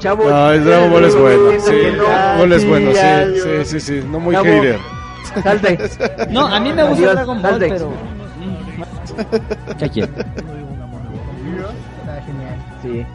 [0.00, 0.28] Chavo.
[0.28, 1.50] No, el Dragon Ball es bueno.
[1.60, 1.72] Sí.
[1.96, 4.06] Dragon Ball es sí, bueno, sí, sí, sí, sí.
[4.10, 4.44] No muy Chavo.
[4.44, 4.97] hater.
[5.42, 5.78] Salte.
[6.30, 7.72] No, a mí me gusta Adiós, Dragon Ball, Saldex.
[7.74, 7.92] pero.
[9.78, 10.12] ¿Qué quiere?
[10.12, 10.22] Está
[12.22, 12.56] genial.
[12.82, 13.06] Sí.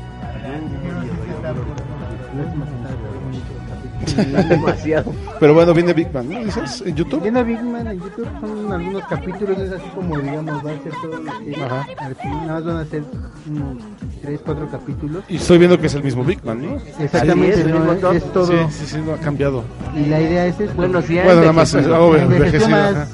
[4.05, 4.15] Sí.
[4.49, 5.13] Demasiado.
[5.39, 6.39] Pero bueno, viene Big Man, ¿no?
[6.43, 6.83] ¿Dices?
[6.85, 7.21] ¿En YouTube?
[7.23, 10.91] Viene Big Man en YouTube, son algunos capítulos, es así como digamos, va a ser
[11.01, 11.87] todo Ajá.
[11.99, 13.03] al fin, nada más van a ser
[13.49, 13.83] unos
[14.21, 15.23] 3, 4 capítulos.
[15.29, 16.77] Y estoy viendo que es el mismo Big Man, ¿no?
[17.03, 18.11] Exactamente, es, el ¿no?
[18.11, 18.47] es todo.
[18.47, 19.63] Sí, sí, sí, no ha cambiado.
[19.95, 23.07] Y la idea es, es Bueno, sí, nada más, envejecido, ajá.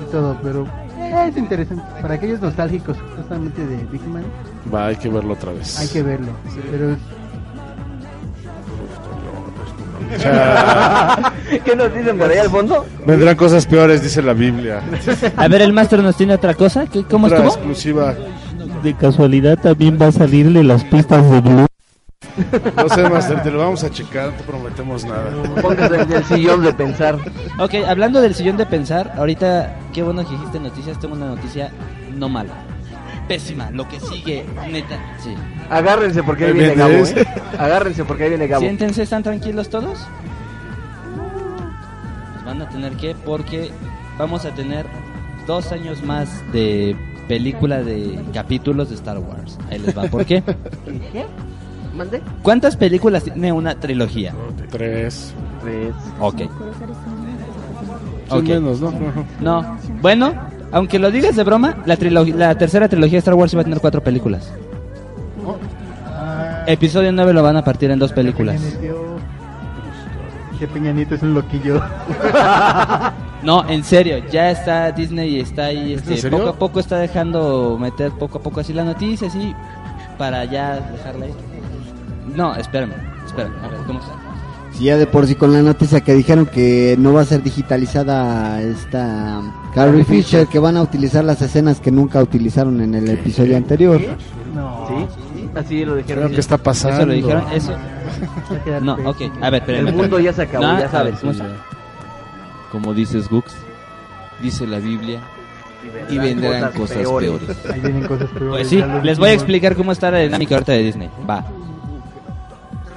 [0.00, 0.66] y todo, pero
[1.26, 1.84] es interesante.
[2.02, 4.24] Para aquellos nostálgicos justamente de Big Man,
[4.72, 5.78] Va, hay que verlo otra vez.
[5.78, 6.32] hay que verlo.
[6.70, 6.96] Pero
[11.64, 12.86] ¿Qué nos dicen por ahí al fondo?
[13.06, 14.80] Vendrán cosas peores, dice la Biblia.
[15.36, 16.86] A ver, el Master nos tiene otra cosa.
[16.86, 17.54] ¿Qué, ¿Cómo Otra estuvo?
[17.54, 18.14] exclusiva.
[18.82, 21.66] De casualidad también va a salirle las pistas de Blue.
[22.76, 25.30] No sé, Master, te lo vamos a checar, no te prometemos nada.
[25.62, 27.16] Póngase en el sillón de pensar.
[27.58, 30.98] Ok, hablando del sillón de pensar, ahorita, qué bueno que dijiste noticias.
[30.98, 31.70] Tengo una noticia
[32.16, 32.52] no mala.
[33.28, 34.98] Pésima, lo que sigue, neta.
[35.18, 35.34] Sí.
[35.70, 36.92] Agárrense porque ahí viene Gabo.
[36.92, 37.26] ¿eh?
[37.58, 38.60] Agárrense porque ahí viene Gabo.
[38.60, 40.06] Siéntense, ¿están tranquilos todos?
[42.34, 43.70] Pues van a tener que, porque
[44.18, 44.86] vamos a tener
[45.46, 46.96] dos años más de
[47.28, 49.58] película de capítulos de Star Wars.
[49.70, 50.42] Ahí les va, ¿por qué?
[51.12, 51.24] ¿Qué?
[51.96, 52.20] ¿Mande?
[52.42, 54.34] ¿Cuántas películas tiene una trilogía?
[54.70, 55.32] Tres.
[55.62, 55.94] Tres.
[56.20, 56.42] Ok.
[58.28, 58.44] Son Ok.
[58.48, 58.92] menos, ¿no?
[59.40, 59.78] No.
[60.02, 60.34] Bueno,
[60.74, 61.96] aunque lo digas de broma, la,
[62.36, 64.52] la tercera trilogía de Star Wars iba a tener cuatro películas.
[66.66, 68.60] Episodio 9 lo van a partir en dos películas.
[70.58, 71.80] Que Peña Nieto es un loquillo.
[73.44, 77.76] No, en serio, ya está Disney y está ahí, este, poco a poco está dejando
[77.78, 79.54] meter poco a poco así la noticia, así,
[80.16, 81.34] para ya dejarla ahí.
[82.34, 82.94] No, espérame,
[83.26, 84.12] espérame, a ver, ¿cómo está?
[84.72, 87.42] Si ya de por sí con la noticia que dijeron que no va a ser
[87.42, 89.42] digitalizada esta
[89.74, 94.00] Carrie Fisher, que van a utilizar las escenas que nunca utilizaron en el episodio anterior.
[94.54, 94.86] No.
[94.88, 95.48] ¿Sí?
[95.54, 96.24] Así lo dijeron.
[96.24, 96.98] Creo que está pasando.
[96.98, 97.72] Eso lo dijeron, eso.
[98.82, 99.88] No, ok, a ver, espérame.
[99.88, 101.20] El mundo ya se acabó, No, ya sabes.
[101.22, 101.34] ver.
[102.70, 103.52] Como dices Gux,
[104.42, 105.20] dice la Biblia,
[106.08, 107.30] y vendrán vendrán cosas cosas peores.
[107.40, 107.66] peores.
[107.72, 108.48] Ahí vienen cosas peores.
[108.50, 111.10] Pues sí, les voy a explicar cómo está la dinámica ahorita de Disney.
[111.28, 111.44] Va.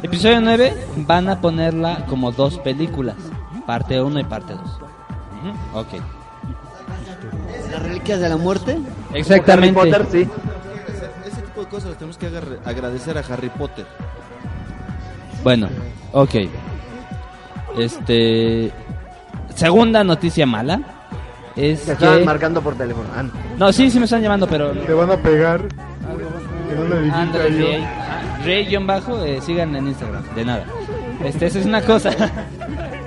[0.03, 0.73] Episodio 9
[1.07, 3.15] van a ponerla como dos películas,
[3.65, 4.61] parte 1 y parte 2.
[5.73, 6.01] Ok.
[7.77, 8.75] ¿Las reliquias de la muerte?
[9.13, 9.79] Exactamente.
[9.79, 10.27] Harry Potter, sí.
[11.27, 12.27] Ese tipo de cosas las tenemos que
[12.65, 13.85] agradecer a Harry Potter.
[15.43, 15.69] Bueno,
[16.11, 16.35] ok.
[17.77, 18.71] Este.
[19.53, 20.81] Segunda noticia mala.
[21.55, 22.25] Es Te estaban que.
[22.25, 23.09] marcando por teléfono.
[23.15, 23.31] Ah, no.
[23.59, 24.71] No, sí, sí me están llamando, pero.
[24.71, 25.61] Te van a pegar.
[27.13, 27.67] André yo.
[28.43, 28.65] Rey.
[28.65, 30.23] Rey-bajo, eh, sigan en Instagram.
[30.33, 30.65] De nada.
[31.23, 32.09] Este, esa es una cosa.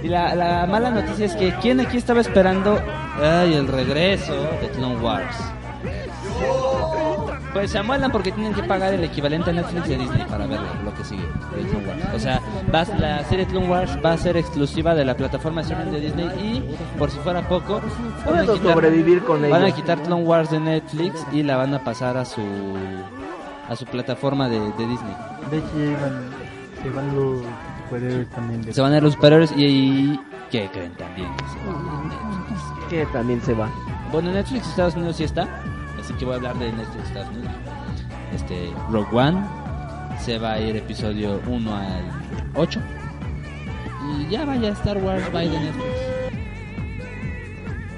[0.03, 2.79] Y la, la mala noticia es que ¿quién aquí estaba esperando
[3.23, 5.37] ay, el regreso de Clone Wars?
[7.53, 10.61] Pues se amuelan porque tienen que pagar el equivalente a Netflix de Disney para ver
[10.85, 12.15] lo que sigue de Clone Wars.
[12.15, 12.41] O sea,
[12.73, 16.01] va, la serie Clone Wars va a ser exclusiva de la plataforma de streaming de
[16.01, 17.81] Disney y, por si fuera poco,
[18.25, 21.75] van a quitar, sobrevivir con van a quitar Clone Wars de Netflix y la van
[21.75, 22.43] a pasar a su
[23.69, 25.17] a su plataforma de, de Disney.
[25.51, 25.61] De
[26.83, 27.43] se van los
[27.91, 28.63] superhéroes también.
[28.63, 30.21] De Se van a ir los superiores y, y
[30.51, 31.29] ¿qué creen también?
[32.89, 33.71] que también se va.
[34.11, 35.49] Bueno, Netflix Estados Unidos sí está,
[36.01, 37.53] así que voy a hablar de Netflix Estados Unidos.
[38.35, 39.45] Este, Rogue One
[40.19, 42.03] se va a ir episodio 1 al
[42.55, 42.81] 8
[44.19, 45.87] y ya vaya Star Wars by de Netflix.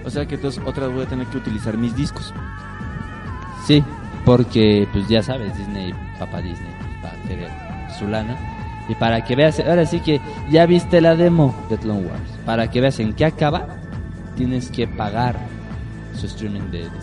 [0.04, 2.34] O sea que entonces otra vez voy a tener que utilizar mis discos.
[3.66, 3.82] Sí,
[4.24, 6.72] porque pues ya sabes, Disney, papá Disney,
[7.02, 7.50] va a querer
[7.98, 8.36] su lana.
[8.92, 10.20] Y para que veas, ahora sí que
[10.50, 12.20] ya viste la demo de Clone Wars.
[12.44, 13.66] Para que veas en qué acaba,
[14.36, 15.34] tienes que pagar
[16.14, 17.00] su streaming de Disney.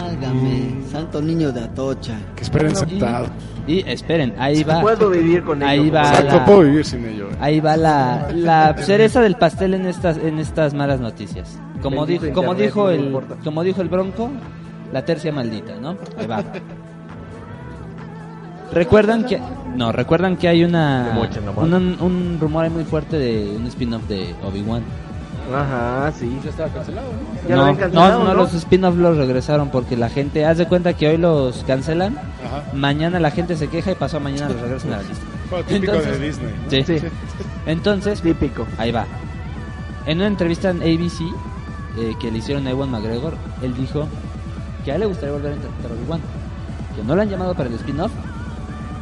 [0.00, 2.14] Válgame, santo niño de Atocha.
[2.34, 3.26] Que esperen Y- sentado.
[3.66, 4.80] Y, esperen, ahí va.
[4.80, 5.70] Puedo vivir con ello.
[5.70, 6.08] Ahí va.
[6.08, 7.30] Exacto, la- puedo vivir sin ello.
[7.30, 7.36] eh.
[7.40, 11.58] Ahí va la, la cereza del pastel en estas en estas malas noticias.
[11.82, 14.30] Como Bendito dijo como internet, dijo el como dijo el Bronco,
[14.92, 15.96] la tercia maldita, ¿no?
[16.18, 16.42] Ahí va.
[18.72, 19.40] Recuerdan que
[19.76, 21.18] no, recuerdan que hay una
[21.56, 24.82] un, rumor ahí muy fuerte de un spin-off de Obi-Wan.
[25.52, 26.38] Ajá, sí.
[26.42, 27.08] Ya estaba cancelado.
[27.08, 27.48] ¿no?
[27.48, 28.34] Ya lo no, habían cancelado, no, no, ¿no?
[28.34, 32.64] los spin-off los regresaron porque la gente, haz de cuenta que hoy los cancelan, Ajá.
[32.72, 35.24] mañana la gente se queja y pasó mañana los regresan a la lista.
[35.50, 36.54] Fue típico Entonces- de Disney.
[36.68, 36.98] Sí.
[37.00, 37.06] Sí.
[37.66, 38.66] Entonces, Típico.
[38.78, 39.06] Ahí va.
[40.06, 41.20] En una entrevista en ABC
[41.98, 44.06] eh, que le hicieron a Ewan McGregor, él dijo
[44.84, 46.20] que a él le gustaría volver a interpretar a Obi-Wan.
[46.96, 48.12] Que no lo han llamado para el spin-off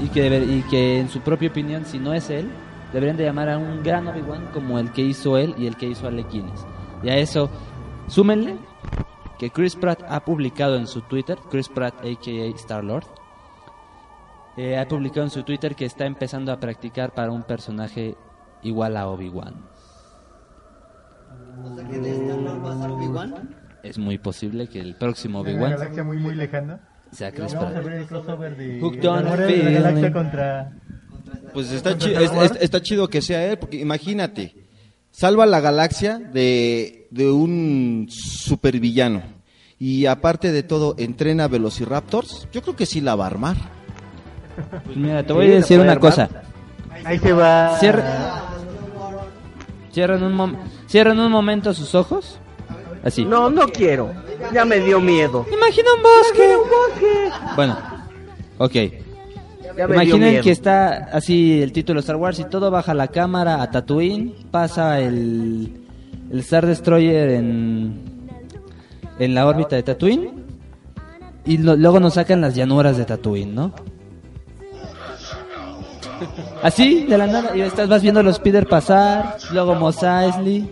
[0.00, 2.50] y que, debe- y que en su propia opinión, si no es él,
[2.92, 5.86] deberían de llamar a un gran Obi-Wan como el que hizo él y el que
[5.86, 6.66] hizo Alec Guinness.
[7.02, 7.50] Y a eso,
[8.08, 8.56] súmenle
[9.38, 13.04] que Chris Pratt ha publicado en su Twitter, Chris Pratt aka Star-Lord,
[14.56, 18.16] eh, ha publicado en su Twitter que está empezando a practicar para un personaje
[18.62, 19.54] igual a Obi-Wan.
[21.64, 23.56] O sea que de Star-Lord va a ser Obi-Wan.
[23.82, 26.80] Es muy posible que el próximo En una Obi-Wan galaxia muy, muy lejana.
[27.12, 29.74] Sea Chris Vamos a ver el crossover de Hooked on de a la feeling.
[29.74, 30.72] galaxia contra...
[31.52, 32.50] Pues está, ¿Contra chi- Star es- Wars?
[32.56, 34.54] es- está chido que sea él, porque imagínate,
[35.10, 39.22] salva la galaxia de, de un supervillano.
[39.78, 42.48] Y aparte de todo, entrena Velociraptors.
[42.52, 43.56] Yo creo que sí la va a armar.
[44.84, 46.28] Pues mira, te voy a decir una cosa.
[47.04, 47.76] Ahí se va...
[47.78, 48.48] Cierra-
[49.92, 50.56] Cierran un, mom-
[50.86, 52.38] cierran un momento sus ojos.
[53.04, 53.24] Así.
[53.24, 54.10] No, no quiero.
[54.52, 55.44] Ya me dio miedo.
[55.52, 56.56] Imagina un bosque.
[57.56, 57.78] Bueno,
[58.58, 58.72] ok.
[58.74, 63.08] Ya me dio Imaginen que está así el título Star Wars y todo baja la
[63.08, 65.72] cámara a Tatooine, pasa el,
[66.30, 68.28] el Star Destroyer en,
[69.18, 70.30] en la órbita de Tatooine
[71.44, 73.72] y lo- luego nos sacan las llanuras de Tatooine, ¿no?
[76.62, 80.70] Así, de la nada, y estás vas viendo a los Peter pasar, luego Mos Eisley,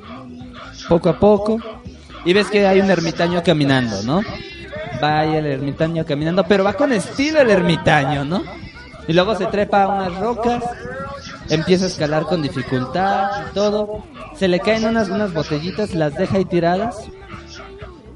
[0.88, 1.58] poco a poco,
[2.24, 4.22] y ves que hay un ermitaño caminando, ¿no?
[5.02, 8.42] Va ahí el ermitaño caminando, pero va con estilo el ermitaño, ¿no?
[9.08, 10.62] Y luego se trepa a unas rocas
[11.50, 14.04] empieza a escalar con dificultad y todo.
[14.36, 16.96] Se le caen unas, unas botellitas, las deja ahí tiradas.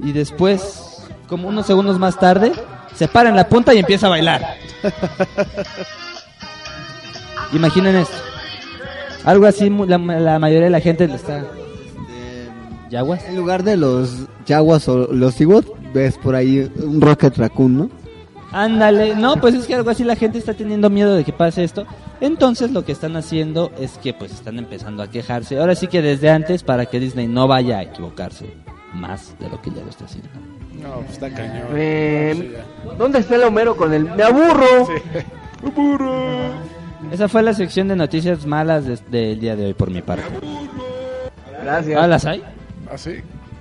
[0.01, 2.53] Y después, como unos segundos más tarde,
[2.95, 4.57] se para en la punta y empieza a bailar.
[7.53, 8.17] Imaginen esto.
[9.25, 11.45] Algo así, la, la mayoría de la gente le está...
[12.95, 13.24] ¿Yaguas?
[13.24, 17.90] En lugar de los Jaguars o los Seawood, ves por ahí un Rocket Raccoon, ¿no?
[18.53, 21.64] Ándale, no, pues es que algo así la gente está teniendo miedo de que pase
[21.64, 21.86] esto.
[22.20, 25.59] Entonces lo que están haciendo es que pues están empezando a quejarse.
[25.59, 28.55] Ahora sí que desde antes para que Disney no vaya a equivocarse
[28.92, 30.28] más de lo que ya lo está haciendo.
[30.80, 31.66] No, pues está cañón.
[31.74, 32.57] Eh,
[32.97, 34.05] ¿Dónde está el Homero con el...
[34.16, 34.86] Me aburro?
[37.11, 40.24] Esa fue la sección de noticias malas de- del día de hoy por mi parte.
[41.62, 42.01] Gracias.
[42.01, 42.42] ¿Ah, las hay?
[42.93, 43.12] ¿Ah, sí?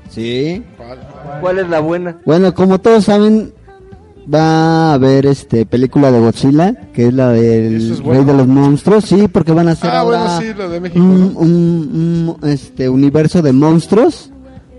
[0.10, 0.64] Sí.
[1.42, 2.18] ¿Cuál es la buena?
[2.26, 3.52] Bueno, como todos saben,
[4.32, 8.22] va a haber este película de Godzilla, que es la del ¿Eso es bueno?
[8.22, 10.80] Rey de los Monstruos, sí, porque van a hacer Ah, ahora bueno, sí, lo de
[10.80, 14.30] México, un, un- un, este universo de monstruos,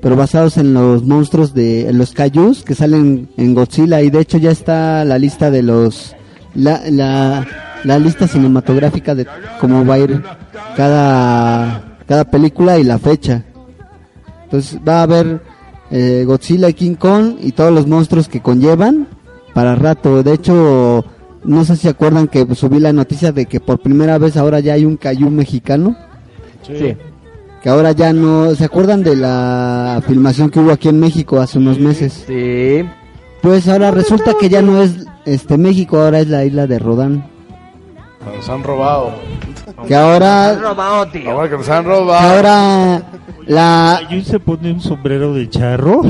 [0.01, 4.21] pero basados en los monstruos de en los Kaijus que salen en Godzilla y de
[4.21, 6.15] hecho ya está la lista de los
[6.55, 7.47] la, la,
[7.85, 9.27] la lista cinematográfica de
[9.61, 10.23] cómo va a ir
[10.77, 13.45] cada cada película y la fecha.
[14.55, 15.43] Entonces va a haber
[15.91, 19.09] eh, Godzilla y King Kong y todos los monstruos que conllevan
[19.53, 20.23] para rato.
[20.23, 21.05] De hecho,
[21.43, 24.75] no sé si acuerdan que subí la noticia de que por primera vez ahora ya
[24.75, 25.97] hay un Cayu mexicano.
[26.63, 26.97] Sí.
[27.61, 28.55] Que ahora ya no...
[28.55, 32.25] ¿Se acuerdan de la filmación que hubo aquí en México hace unos meses?
[32.25, 32.89] Sí.
[33.43, 37.27] Pues ahora resulta que ya no es este México, ahora es la isla de Rodán.
[38.37, 39.15] Nos han robado.
[39.87, 40.55] Que ahora...
[40.55, 41.31] robado, tío.
[41.31, 42.29] Ahora que nos han que robado.
[42.29, 43.03] ahora
[43.47, 44.01] la...
[44.11, 46.03] ¿Y se pone un sombrero de charro?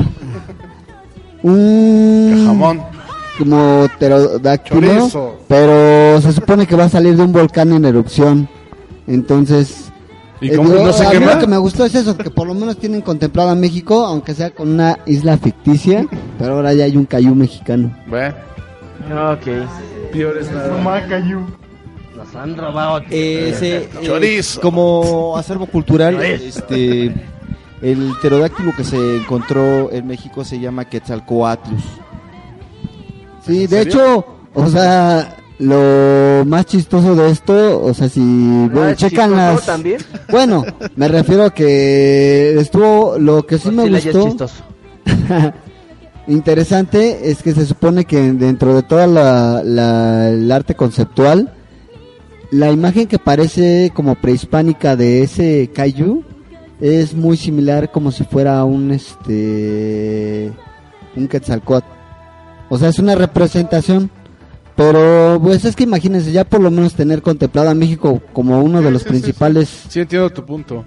[1.43, 2.43] Un...
[2.45, 2.81] Jamón.
[3.37, 8.49] como pterodáctilo, pero se supone que va a salir de un volcán en erupción.
[9.07, 9.91] Entonces,
[10.41, 12.29] ¿Y eh, cómo digo, no se a mí lo que me gustó es eso, que
[12.29, 16.07] por lo menos tienen contemplado a México, aunque sea con una isla ficticia,
[16.39, 17.95] pero ahora ya hay un cayú mexicano.
[18.07, 18.29] Ve.
[19.11, 19.67] Ok.
[20.11, 20.99] Peor es nada.
[22.37, 23.01] Han robado.
[23.09, 27.13] Eh, ese, eh, como acervo cultural, este,
[27.81, 31.81] el pterodáctilo que se encontró en México se llama Quetzalcoatlus.
[33.45, 38.93] Sí, ¿En de hecho, o sea, lo más chistoso de esto, o sea, si bueno,
[38.95, 39.65] checan las...
[39.65, 40.01] también?
[40.29, 40.65] Bueno,
[40.95, 44.47] me refiero a que estuvo, lo que sí me Godzilla ya es gustó...
[46.27, 51.53] interesante es que se supone que dentro de toda la, la- el arte conceptual
[52.55, 56.23] la imagen que parece como prehispánica de ese kaiju
[56.81, 60.51] es muy similar como si fuera un este
[61.15, 61.87] un quetzalcóatl
[62.69, 64.09] o sea es una representación
[64.75, 68.81] pero pues es que imagínense ya por lo menos tener contemplado a México como uno
[68.81, 69.19] de los Sí, sí, sí.
[69.21, 70.85] principales Sí, entiendo tu punto.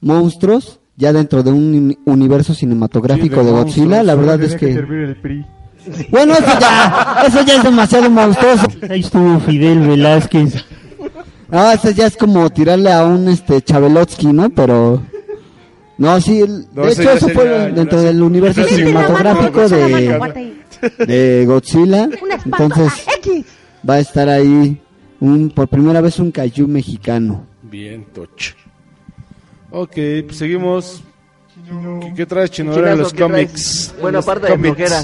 [0.00, 4.54] monstruos ya dentro de un uni- universo cinematográfico Sí, de de Godzilla la verdad es
[4.56, 5.44] que que
[6.10, 8.66] bueno, eso ya, eso ya es demasiado monstruoso.
[8.90, 10.64] Ahí estuvo Fidel Velázquez.
[11.58, 14.50] Ah, eso ya es como tirarle a un este Chabelotsky, ¿no?
[14.50, 15.02] Pero
[15.98, 19.68] no, sí, el- No, de ese hecho ya eso sería fue dentro del universo cinematográfico
[19.68, 20.34] de,
[21.06, 22.08] de Godzilla.
[22.44, 22.92] Entonces
[23.88, 24.80] va a estar ahí
[25.20, 27.46] un por primera vez un kaiju mexicano.
[27.62, 28.28] Bien, toch.
[29.70, 29.94] Ok,
[30.26, 31.02] pues seguimos.
[32.00, 32.72] ¿Qué, qué traes, Chino?
[32.72, 33.32] Ahora Chinazo, los ¿qué traes?
[33.50, 33.94] cómics.
[34.00, 34.76] Buena Los parte de cómics.
[34.76, 35.02] flojera.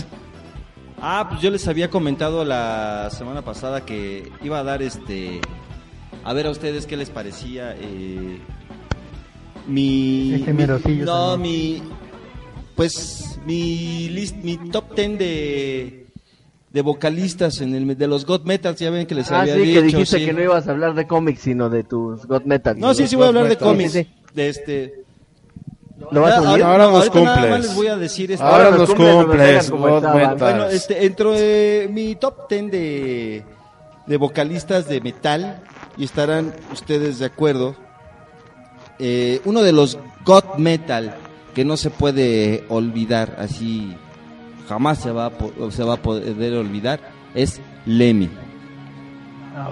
[1.00, 5.40] Ah, pues yo les había comentado la semana pasada que iba a dar este
[6.24, 8.38] a ver a ustedes qué les parecía eh,
[9.66, 11.42] mi Ese mi- no también.
[11.42, 11.82] mi
[12.74, 16.06] pues mi list, mi top ten de
[16.70, 19.60] de vocalistas en el de los God Metals ya ven que les Ah, había sí,
[19.60, 20.24] dicho que dijiste sí.
[20.24, 22.78] que no ibas a hablar de cómics, sino de tus God Metal.
[22.78, 23.70] no sí sí voy a hablar de Metals.
[23.70, 24.94] cómics Sí, sí, de este
[26.10, 27.50] ¿Lo vas a Ah, ahorita- Ahora nos cumples.
[27.50, 30.38] más les voy a decir este- Ahora nos nos cumples, cumples, God.
[30.38, 33.44] Bueno, este, entro eh, mi top 10 de,
[34.08, 35.62] de vocalistas de metal
[35.96, 37.76] y estarán ustedes de acuerdo.
[38.98, 41.16] Eh, uno de los God Metal
[41.54, 43.94] que no se puede olvidar, así
[44.68, 45.32] jamás se va a,
[45.70, 47.00] se va a poder olvidar,
[47.34, 48.30] es Lemmy.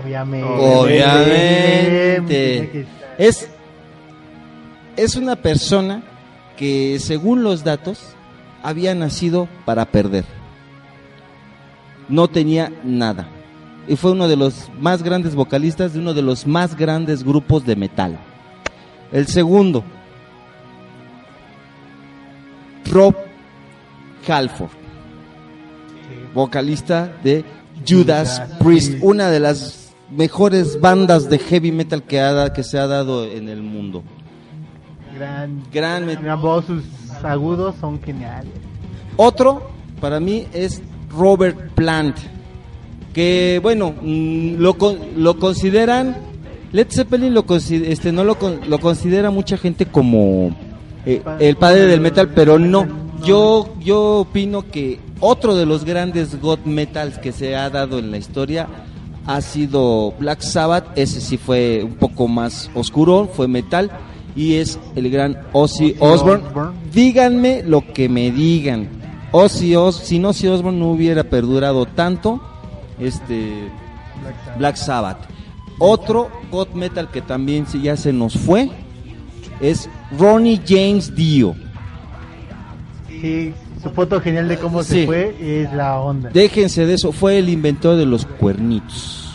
[0.02, 0.78] Obviamente.
[0.78, 2.86] Obviamente.
[3.18, 3.48] Es,
[4.96, 6.02] es una persona
[6.56, 8.14] que según los datos
[8.62, 10.24] había nacido para perder.
[12.08, 13.28] No tenía nada.
[13.90, 17.66] Y fue uno de los más grandes vocalistas de uno de los más grandes grupos
[17.66, 18.18] de metal.
[19.10, 19.82] El segundo,
[22.90, 23.16] Rob
[24.28, 24.70] Halford,
[26.34, 27.44] vocalista de
[27.86, 32.86] Judas Priest, una de las mejores bandas de heavy metal que, ha, que se ha
[32.86, 34.04] dado en el mundo.
[35.16, 36.84] Gran, Gran met- gran voz, sus
[37.24, 38.52] agudos son geniales.
[39.16, 39.68] Otro,
[40.00, 40.80] para mí, es
[41.10, 42.16] Robert Plant.
[43.12, 44.76] Que, bueno, mm, lo,
[45.16, 46.16] lo consideran.
[46.72, 48.36] Led Zeppelin lo, este, no lo,
[48.68, 50.54] lo considera mucha gente como
[51.04, 52.86] eh, el padre del metal, pero no.
[53.24, 58.10] Yo, yo opino que otro de los grandes god metals que se ha dado en
[58.10, 58.68] la historia
[59.26, 60.86] ha sido Black Sabbath.
[60.96, 63.90] Ese sí fue un poco más oscuro, fue metal.
[64.36, 66.44] Y es el gran Ozzy Osbourne.
[66.92, 68.88] Díganme lo que me digan.
[69.32, 72.40] Ozzy Os, si no Ozzy Osbourne no hubiera perdurado tanto,
[73.00, 73.68] este
[74.58, 75.18] Black Sabbath.
[75.78, 78.70] Otro god metal que también ya se nos fue
[79.60, 79.88] es
[80.18, 81.54] Ronnie James Dio.
[83.08, 85.00] Sí, su foto genial de cómo Sí.
[85.00, 86.30] se fue es la onda.
[86.32, 89.26] Déjense de eso, fue el inventor de los cuernitos.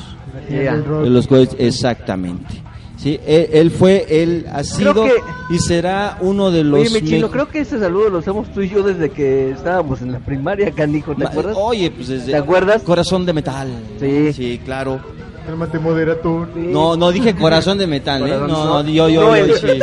[0.48, 0.54] Sí.
[0.56, 2.62] De los cuernitos, exactamente.
[3.06, 5.14] Sí, él, él fue, él ha sido que-
[5.52, 8.52] y será uno de los Oye, mi chino, me- creo que ese saludo lo hacemos
[8.52, 11.56] tú y yo desde que estábamos en la primaria, canijo, ¿te Ma- acuerdas?
[11.56, 12.82] Oye, pues desde ¿Te acuerdas?
[12.82, 13.68] Corazón de metal.
[14.00, 14.34] Sí.
[14.34, 15.00] Sí, claro.
[15.46, 16.48] Cálmate, moderator.
[16.58, 18.34] No, no dije corazón de metal, ¿eh?
[18.34, 18.90] Corazón, No, no.
[18.90, 19.80] yo, yo, No, yo, el- sí.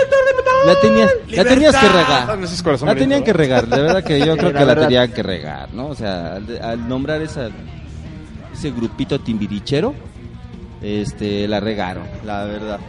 [0.67, 2.39] La tenías, la tenías que regar.
[2.39, 4.59] No, ese es corazón La tenían que regar, de verdad que yo Sí, creo la
[4.59, 4.83] que la verdad.
[4.89, 5.87] tenían que regar, ¿no?
[5.87, 7.51] O sea, al, al nombrar esa,
[8.53, 9.95] ese grupito timbirichero,
[10.83, 12.81] este, la regaron, la verdad.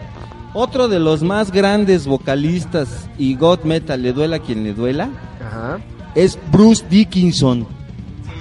[0.54, 5.10] Otro de los más grandes vocalistas y god metal, le duela a quien le duela,
[5.46, 5.80] Ajá.
[6.16, 7.66] es Bruce Dickinson.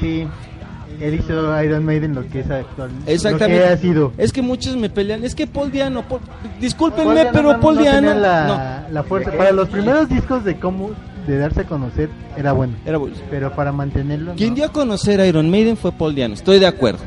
[0.01, 0.27] Sí,
[1.01, 2.91] él hizo Iron Maiden lo que es actual.
[3.07, 3.61] Exactamente.
[3.61, 4.13] Lo que ha sido.
[4.19, 6.21] Es que muchos me pelean, es que Paul Diano, Paul-
[6.61, 8.21] discúlpenme, Paul Diano pero no- Paul no Diano, tenía no.
[8.21, 9.31] la, la fuerza.
[9.33, 10.91] Para los primeros discos de cómo
[11.27, 12.75] de darse a conocer era bueno.
[12.85, 13.17] Era bueno.
[13.31, 14.35] Pero para mantenerlo.
[14.35, 17.01] Quien dio a conocer a Iron Maiden fue Paul Diano, estoy de acuerdo.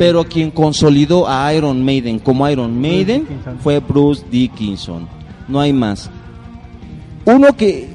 [0.00, 3.28] Pero quien consolidó a Iron Maiden como Iron Maiden
[3.62, 5.06] fue Bruce Dickinson.
[5.46, 6.08] No hay más.
[7.26, 7.90] Uno que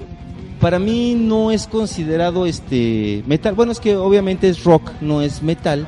[0.59, 3.55] para mí no es considerado este metal.
[3.55, 5.87] Bueno, es que obviamente es rock, no es metal.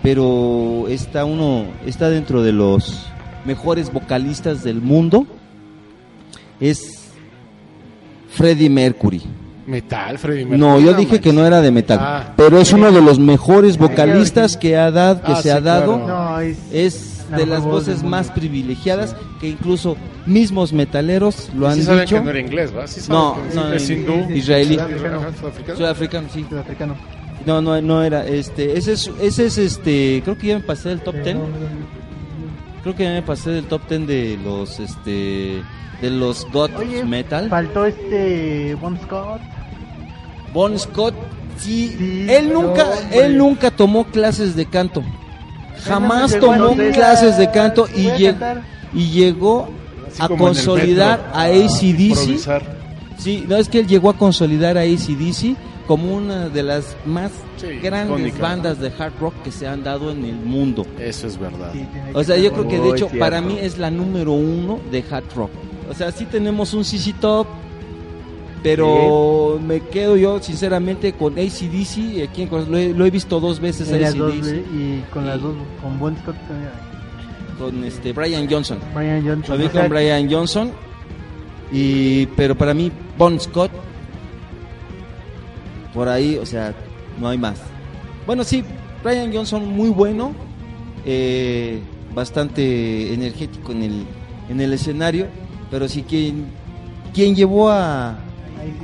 [0.00, 3.06] Pero está uno, está dentro de los
[3.44, 5.26] mejores vocalistas del mundo.
[6.60, 7.08] Es
[8.28, 9.22] Freddie Mercury.
[9.66, 10.58] Metal, Freddy Mercury.
[10.60, 11.20] No, yo dije manches.
[11.20, 12.32] que no era de metal, Ah.
[12.36, 15.60] pero es uno de los mejores vocalistas que ha dado, que Ah, se sí, ha
[15.60, 16.04] dado.
[16.04, 16.30] claro.
[16.30, 16.40] No,
[16.72, 19.96] es, de las voces más privilegiadas que incluso
[20.26, 22.16] mismos metaleros lo han sí saben dicho.
[22.16, 22.86] que no era inglés, ¿va?
[22.86, 24.30] Sí saben No, que no, es hindú.
[24.34, 24.74] israelí.
[24.74, 25.76] Sudafricano.
[25.76, 26.28] Sudafricano.
[26.34, 26.44] Sí.
[26.48, 26.94] sudafricano.
[27.46, 30.90] No, no, no era este, ese es, ese es este, creo que ya me pasé
[30.90, 31.36] del top 10.
[32.82, 35.62] Creo que ya me pasé del top 10 de los este
[36.02, 37.48] de los god Oye, metal.
[37.48, 39.40] Faltó este Bon Scott.
[40.52, 41.14] Bon Scott,
[41.56, 45.02] sí, Sí, él nunca, él nunca tomó clases de canto.
[45.84, 49.68] Jamás no tomó a conocer clases de a- canto y, a y llegó
[50.08, 52.08] Así a consolidar metro, a a ACDC.
[52.10, 52.62] improvisar.
[53.18, 57.30] Sí, no es que él llegó a consolidar a ACDC como una de las más
[57.56, 58.42] Sí, grandes icónica.
[58.42, 60.84] bandas de hard rock que se han dado en el mundo.
[60.98, 61.70] Eso es verdad.
[61.72, 63.18] Sí, O sea, yo creo que de hecho cierto.
[63.18, 65.50] para mí es la número uno de hard rock.
[65.90, 67.46] O sea, sí tenemos un CC Top,
[68.62, 72.22] pero me quedo yo sinceramente con ACDC.
[72.28, 75.42] Aquí en lo, he, lo he visto dos veces dos, ACDC y con las Y-
[75.42, 78.78] dos, con Bon Scott, eh, con este Brian Johnson.
[78.94, 79.58] Brian Johnson.
[79.58, 80.70] Lo vi con Brian Johnson.
[81.72, 83.70] Y, pero para mí, Bon Scott,
[85.94, 86.74] por ahí, o sea,
[87.20, 87.60] no hay más.
[88.26, 88.62] Bueno, sí,
[89.02, 90.32] Brian Johnson muy bueno,
[91.04, 91.80] eh,
[92.14, 94.04] bastante energético en el,
[94.48, 95.26] en el escenario,
[95.72, 96.44] pero sí quien,
[97.14, 98.18] quien llevó a,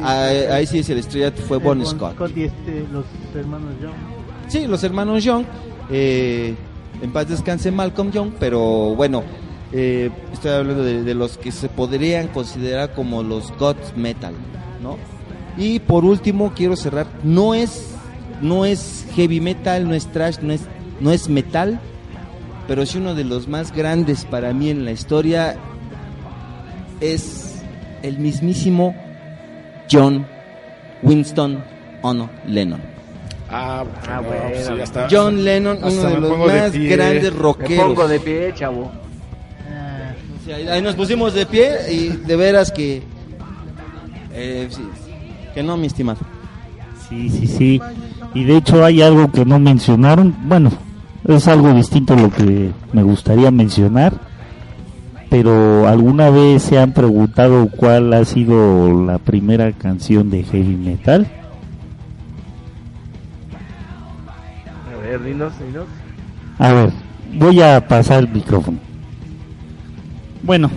[0.02, 2.16] ahí sí, ese el estrella fue eh, Bon Scott.
[2.34, 3.04] y este, los
[3.36, 3.92] hermanos Young.
[4.48, 5.44] Sí, los hermanos Young.
[5.90, 6.54] eh,
[7.02, 9.22] en paz descanse Malcolm Young, pero bueno,
[9.70, 14.32] eh, estoy hablando de, de los que se podrían considerar como los gods metal,
[14.82, 14.96] ¿no?
[15.58, 17.90] Y por último quiero cerrar, no es
[18.40, 20.62] no es heavy metal, no es trash, no es
[21.00, 21.80] no es metal,
[22.66, 25.56] pero sí uno de los más grandes para mí en la historia
[27.00, 27.62] es
[28.02, 28.94] el mismísimo
[29.90, 30.26] John
[31.02, 31.62] Winston
[32.02, 32.80] Ono Lennon.
[33.50, 34.50] Ah, Ah, bueno, bueno.
[34.52, 37.84] pues sí, hasta- John Lennon, hasta uno de me los de más grandes Me rockeros.
[37.86, 38.90] pongo de pie, chavo.
[39.70, 40.12] Ah,
[40.44, 43.02] Sí, ahí, ahí nos pusimos de pie y de veras que
[44.32, 44.82] eh, sí,
[45.54, 46.18] que no, mi estimado.
[47.08, 47.80] Sí, sí, sí.
[48.34, 50.36] Y de hecho hay algo que no mencionaron.
[50.44, 50.70] Bueno,
[51.26, 54.12] es algo distinto a lo que me gustaría mencionar.
[55.30, 61.26] Pero alguna vez se han preguntado cuál ha sido la primera canción de heavy metal.
[64.90, 65.86] A ver, dinos, dinos.
[66.58, 66.90] A ver,
[67.34, 68.78] voy a pasar el micrófono.
[70.42, 70.70] Bueno,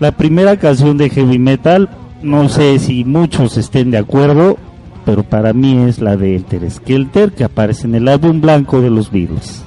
[0.00, 1.90] la primera canción de heavy metal,
[2.22, 4.56] no sé si muchos estén de acuerdo,
[5.04, 8.90] pero para mí es la de Elter Skelter que aparece en el álbum blanco de
[8.90, 9.62] los Beatles.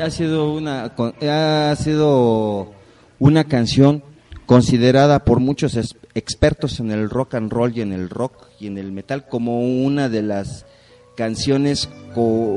[0.00, 2.72] Ha sido una ha sido
[3.18, 4.02] una canción
[4.46, 5.78] considerada por muchos
[6.14, 9.60] expertos en el rock and roll y en el rock y en el metal como
[9.60, 10.66] una de las
[11.16, 11.88] canciones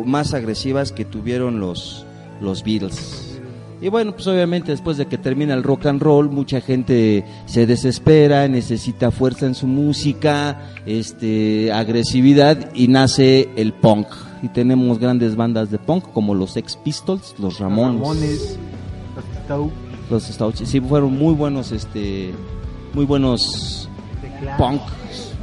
[0.06, 2.06] más agresivas que tuvieron los
[2.42, 3.40] los Beatles.
[3.82, 7.66] Y bueno, pues obviamente después de que termina el rock and roll, mucha gente se
[7.66, 14.08] desespera, necesita fuerza en su música, este, agresividad y nace el punk.
[14.46, 18.60] Y tenemos grandes bandas de punk como los Sex Pistols, los Ramones, Ramones,
[20.08, 20.70] los Stouts.
[20.70, 22.32] Sí, fueron muy buenos, este,
[22.94, 23.90] muy buenos
[24.60, 24.82] punk.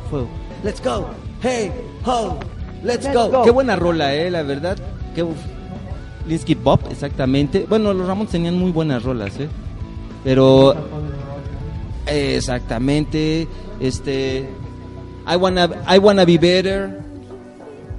[0.09, 0.25] Fue,
[0.63, 1.09] let's go,
[1.43, 1.73] hey,
[2.07, 2.39] ho,
[2.85, 3.29] let's, Let's go.
[3.29, 3.43] go.
[3.43, 4.79] Qué buena rola, eh, la verdad.
[5.17, 5.27] Qué
[6.29, 7.67] Linsky Bob, exactamente.
[7.69, 9.49] Bueno, los Ramones tenían muy buenas rolas, eh.
[10.23, 10.77] Pero
[12.07, 13.49] exactamente,
[13.81, 14.49] este
[15.27, 17.02] I wanna I wanna be better.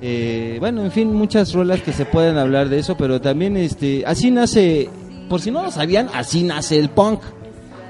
[0.05, 4.03] Eh, bueno, en fin, muchas rolas que se pueden hablar de eso, pero también este
[4.05, 4.89] así nace,
[5.29, 7.21] por si no lo sabían, así nace el punk.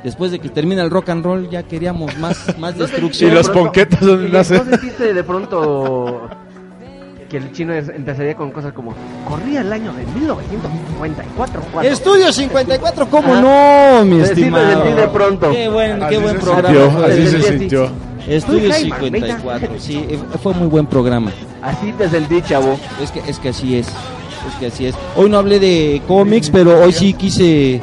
[0.03, 3.31] Después de que termina el rock and roll ya queríamos más más destrucción.
[3.31, 4.63] Y los ponquetas donde ¿No nacen.
[4.63, 6.29] sentiste de pronto
[7.33, 8.93] que el chino es- empezaría con cosas como
[9.27, 11.61] corría el año de 1954?
[11.73, 11.91] cuatro"?
[11.91, 13.41] Estudio 54, ¿cómo Ajá.
[13.41, 14.83] no, mi Sí, sí, me estimado?
[14.83, 15.51] sentí de pronto.
[15.51, 16.69] Qué buen, Así qué buen se programa.
[16.69, 17.89] sintió, así se sintió.
[18.27, 21.31] Estudio Soy Jaime 54, sí, eh, fue muy buen programa.
[21.61, 22.77] Así te sentí, chavo.
[23.01, 24.95] Es que, es que así es, es que así es.
[25.15, 27.81] Hoy no hablé de cómics, pero hoy sí quise...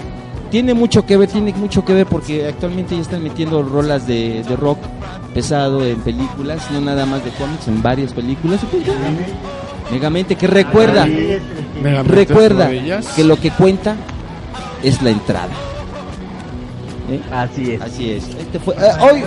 [0.51, 4.43] Tiene mucho que ver, tiene mucho que ver porque actualmente ya están metiendo rolas de,
[4.49, 4.79] de rock
[5.35, 8.61] pesado en películas, no nada más de cómics, en varias películas.
[8.71, 8.85] Pues
[9.91, 11.07] Megamente, que recuerda,
[11.83, 12.71] Megamente, recuerda
[13.17, 13.97] que lo que cuenta
[14.83, 15.53] es la entrada.
[17.11, 17.21] ¿Eh?
[17.33, 17.81] Así es.
[17.83, 18.29] Así es.
[18.29, 19.25] Este fue, eh, hoy.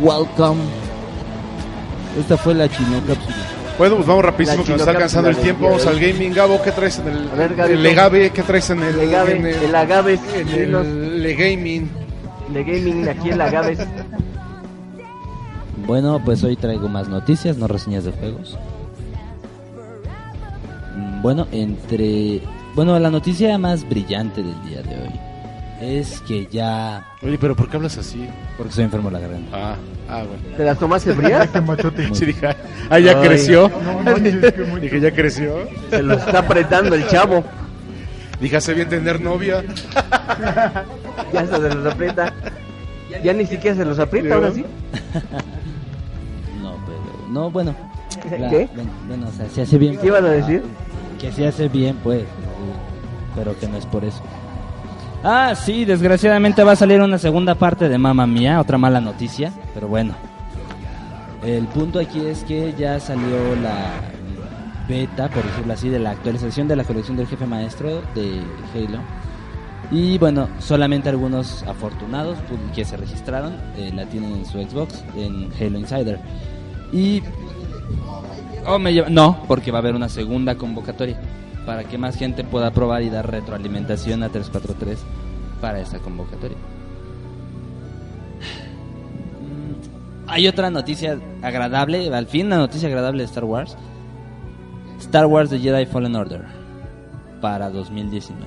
[0.00, 0.60] Welcome.
[2.18, 3.36] Esta fue la chino cápsula.
[3.78, 5.66] Bueno, pues vamos rapidísimo que nos está chinocápsula alcanzando el tiempo.
[5.66, 6.62] Vamos al gaming, Gabo.
[6.62, 7.76] ¿Qué traes en el, ver, Gabito.
[7.76, 8.30] el Legave?
[8.30, 12.05] ¿Qué traes en el, El en el agave, en el Legaming?
[12.48, 13.76] De gaming aquí el agave.
[15.86, 18.58] Bueno, pues hoy traigo más noticias, no reseñas de juegos.
[20.96, 22.40] Mm, Bueno, entre...
[22.74, 25.20] Bueno, la noticia más brillante del día de hoy
[25.80, 27.06] es que ya...
[27.22, 28.26] Oye, pero ¿por qué hablas así?
[28.56, 29.48] Porque soy enfermo de la garganta.
[29.52, 29.76] Ah,
[30.10, 30.56] ah, bueno.
[30.56, 31.48] ¿Te las tomaste frías?
[31.66, 32.14] Machote.
[32.14, 32.48] Sí, dije,
[32.90, 33.28] ah, ya Ay.
[33.28, 33.70] creció.
[34.04, 35.54] No qué muy- Dije, ya creció.
[35.90, 37.44] Se lo está apretando el chavo.
[38.40, 39.62] Dije, hace bien tener novia.
[41.32, 42.32] Ya se los aprieta.
[43.24, 44.64] Ya ni siquiera se los aprieta, ahora sí.
[46.62, 47.28] No, pero...
[47.32, 47.74] No, bueno.
[48.38, 48.68] la- ¿Qué?
[48.74, 49.96] Bueno, bueno, o sea, se hace bien.
[49.98, 50.62] ¿Qué iban a decir?
[51.20, 52.24] Que se hace bien, pues.
[53.34, 54.22] Pero que no es por eso.
[55.24, 59.52] Ah, sí, desgraciadamente va a salir una segunda parte de Mamma Mía, otra mala noticia,
[59.74, 60.14] pero bueno.
[61.44, 64.00] El punto aquí es que ya salió la
[64.88, 68.40] beta, por decirlo así, de la actualización de la colección del jefe maestro de
[68.74, 69.00] Halo.
[69.90, 75.04] Y bueno, solamente algunos afortunados pu- que se registraron eh, la tienen en su Xbox,
[75.16, 76.18] en Halo Insider.
[76.92, 77.22] Y
[78.68, 81.20] Oh, No, porque va a haber una segunda convocatoria
[81.64, 84.98] para que más gente pueda probar y dar retroalimentación a 343
[85.60, 86.56] para esa convocatoria.
[89.40, 93.76] Mm, Hay otra noticia agradable, al fin una noticia agradable de Star Wars.
[94.98, 96.42] Star Wars The Jedi Fallen Order
[97.40, 98.46] para 2019.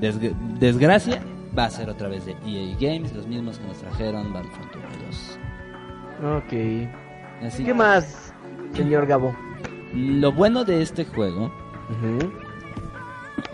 [0.00, 1.20] Desg- desgracia
[1.58, 4.84] va a ser otra vez de EA Games, los mismos que nos trajeron Battlefront 1
[4.94, 5.38] y 2.
[6.36, 7.46] Ok.
[7.46, 8.32] Así ¿Qué más,
[8.74, 9.34] señor Gabo?
[9.94, 11.50] Lo bueno de este juego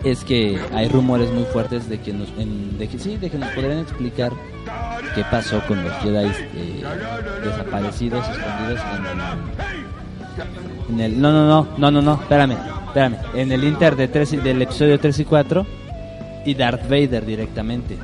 [0.03, 3.37] es que hay rumores muy fuertes de que nos, en- de que sí, de que
[3.37, 4.31] nos podrían explicar
[5.15, 6.83] qué pasó con los Jedi eh,
[7.43, 9.82] desaparecidos, escondidos en el,
[10.89, 12.55] en el- no, no, no, no, no, no, espérame,
[12.87, 15.65] espérame, en el inter de tres, del episodio 3 y 4
[16.45, 17.97] y Darth Vader directamente.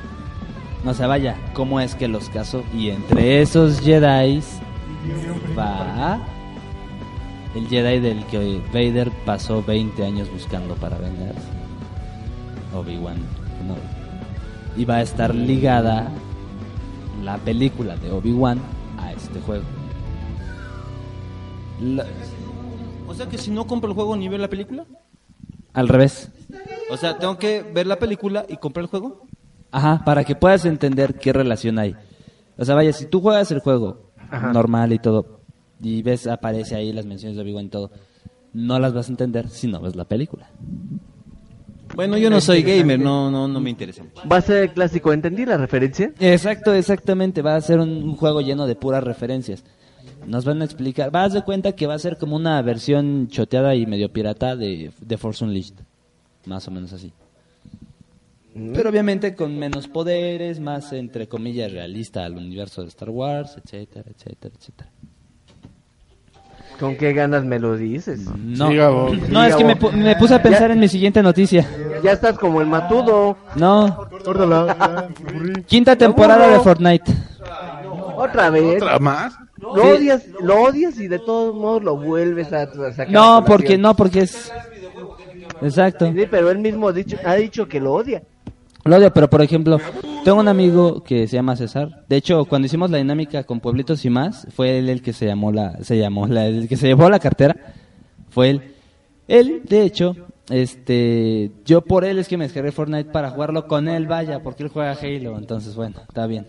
[0.83, 4.41] No se vaya, cómo es que los casó y entre esos Jedi
[5.57, 6.19] va
[7.55, 11.47] el Jedi del que Vader pasó 20 años buscando para vengarse.
[12.75, 13.17] Obi-Wan
[13.57, 13.81] Kenobi.
[14.77, 16.07] Y va a estar ligada
[17.23, 18.59] la película de Obi-Wan
[18.99, 19.63] a este juego.
[21.81, 22.05] La-
[23.07, 24.85] O sea que si no compro el juego ni veo la película.
[25.73, 26.29] al revés.
[26.91, 29.25] O sea, tengo que ver la película y comprar el juego.
[29.71, 31.95] Ajá, para que puedas entender qué relación hay.
[32.57, 34.51] O sea, vaya, si tú juegas el juego Ajá.
[34.51, 35.39] normal y todo,
[35.81, 37.91] y ves, aparece ahí las menciones de Obi-Wan y todo,
[38.53, 40.49] no las vas a entender si no ves la película.
[41.95, 44.27] Bueno, yo no soy gamer, no, no, no me interesa mucho.
[44.27, 46.11] Va a ser el clásico, ¿entendí la referencia?
[46.19, 47.41] Exacto, exactamente.
[47.41, 49.63] Va a ser un, un juego lleno de puras referencias.
[50.25, 51.11] Nos van a explicar.
[51.11, 54.91] Vas de cuenta que va a ser como una versión choteada y medio pirata de,
[54.99, 55.73] de Force Unleashed.
[56.45, 57.11] Más o menos así.
[58.73, 64.05] Pero obviamente con menos poderes, más entre comillas realista al universo de Star Wars, etcétera,
[64.09, 64.89] etcétera, etcétera.
[66.79, 68.21] ¿Con qué ganas me lo dices?
[68.37, 68.69] No,
[69.29, 71.67] no es que me, pu- me puse a pensar en mi siguiente noticia.
[72.03, 73.37] Ya estás como el matudo.
[73.55, 74.07] No.
[75.67, 77.11] Quinta temporada de Fortnite.
[78.15, 78.81] Otra vez.
[78.81, 79.33] ¿Otra más?
[79.61, 79.79] Lo Sí.
[79.81, 83.11] odias, lo odias y de todos modos lo vuelves a, a sacar.
[83.11, 84.51] No, porque no, porque es
[85.61, 86.11] Exacto.
[86.11, 88.23] Sí, pero él mismo ha dicho, ha dicho que lo odia.
[88.85, 89.77] Lo odio, pero por ejemplo,
[90.23, 92.05] tengo un amigo que se llama César.
[92.07, 95.25] De hecho, cuando hicimos la dinámica con pueblitos y más, fue él el que se
[95.25, 97.55] llamó la, se llamó la, el que se llevó la cartera.
[98.29, 98.61] Fue él.
[99.27, 100.15] Él, de hecho,
[100.49, 104.63] este, yo por él es que me descargué Fortnite para jugarlo con él, vaya, porque
[104.63, 106.47] él juega Halo, entonces bueno, está bien.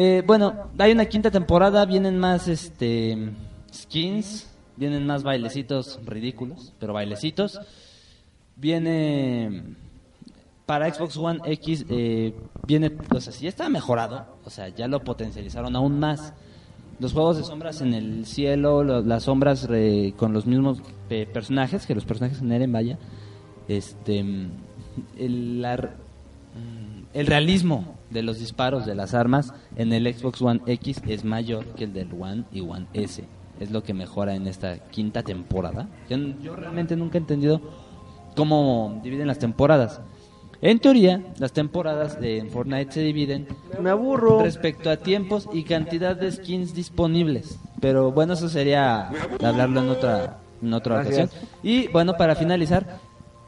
[0.00, 3.30] Eh, bueno, hay una quinta temporada, vienen más, este,
[3.74, 7.58] skins, vienen más bailecitos ridículos, pero bailecitos.
[8.54, 9.74] Viene
[10.66, 12.32] para Xbox One X eh,
[12.64, 16.32] viene, o sea, si ya está mejorado, o sea, ya lo potencializaron aún más.
[17.00, 19.68] Los juegos de sombras en el cielo, lo- las sombras
[20.16, 20.80] con los mismos
[21.32, 22.98] personajes, que los personajes generen, vaya,
[23.66, 24.20] este,
[25.18, 30.60] el, la mm, el realismo de los disparos de las armas en el Xbox One
[30.66, 33.24] X es mayor que el del One y One S.
[33.60, 35.88] Es lo que mejora en esta quinta temporada.
[36.08, 37.60] Yo, yo realmente nunca he entendido
[38.36, 40.00] cómo dividen las temporadas.
[40.60, 43.46] En teoría, las temporadas de Fortnite se dividen
[43.80, 44.42] Me aburro.
[44.42, 47.58] respecto a tiempos y cantidad de skins disponibles.
[47.80, 49.08] Pero bueno, eso sería
[49.42, 51.26] hablarlo en otra, en otra Gracias.
[51.28, 51.48] ocasión.
[51.62, 52.98] Y bueno, para finalizar,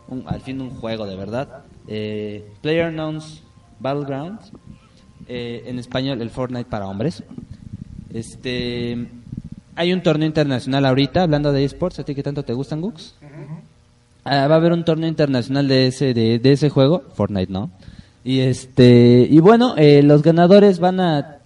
[0.09, 1.65] un- al fin un juego de verdad.
[1.89, 3.43] Eh, PlayerUnknown's
[3.81, 4.53] Battlegrounds.
[5.28, 7.22] eh, en español, el Fortnite para hombres.
[8.12, 9.07] Este,
[9.76, 13.14] hay un torneo internacional ahorita, hablando de esports, ¿a ti que tanto te gustan, Gux?
[14.24, 17.70] Ah, va a haber un torneo internacional de ese de, de ese juego, Fortnite no.
[18.24, 21.39] Y este y bueno, eh, los ganadores van a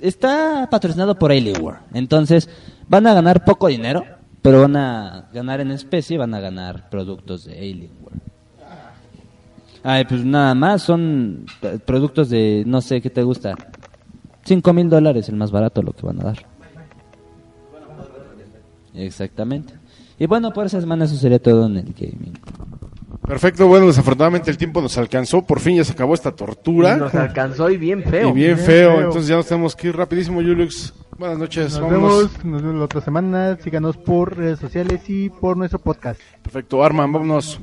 [0.00, 1.78] está patrocinado por Alienware.
[1.94, 2.48] Entonces,
[2.88, 4.04] van a ganar poco dinero,
[4.42, 8.27] pero van a ganar en especie, van a ganar productos de Alienware.
[9.90, 13.54] Ay, pues nada más, son eh, productos de, no sé, ¿qué te gusta?
[14.44, 16.46] Cinco mil dólares, el más barato lo que van a dar.
[18.92, 19.72] Exactamente.
[20.18, 22.38] Y bueno, por esa semana eso sería todo en el gaming.
[23.26, 26.96] Perfecto, bueno, desafortunadamente el tiempo nos alcanzó, por fin ya se acabó esta tortura.
[26.96, 28.28] Y nos alcanzó y bien feo.
[28.28, 30.92] Y bien, feo, entonces ya nos tenemos que ir rapidísimo, Julix.
[31.18, 32.16] Buenas noches, Nos vámonos.
[32.18, 33.56] vemos, nos vemos la otra semana.
[33.56, 36.20] Síganos por redes sociales y por nuestro podcast.
[36.42, 37.58] Perfecto, Arman, vámonos.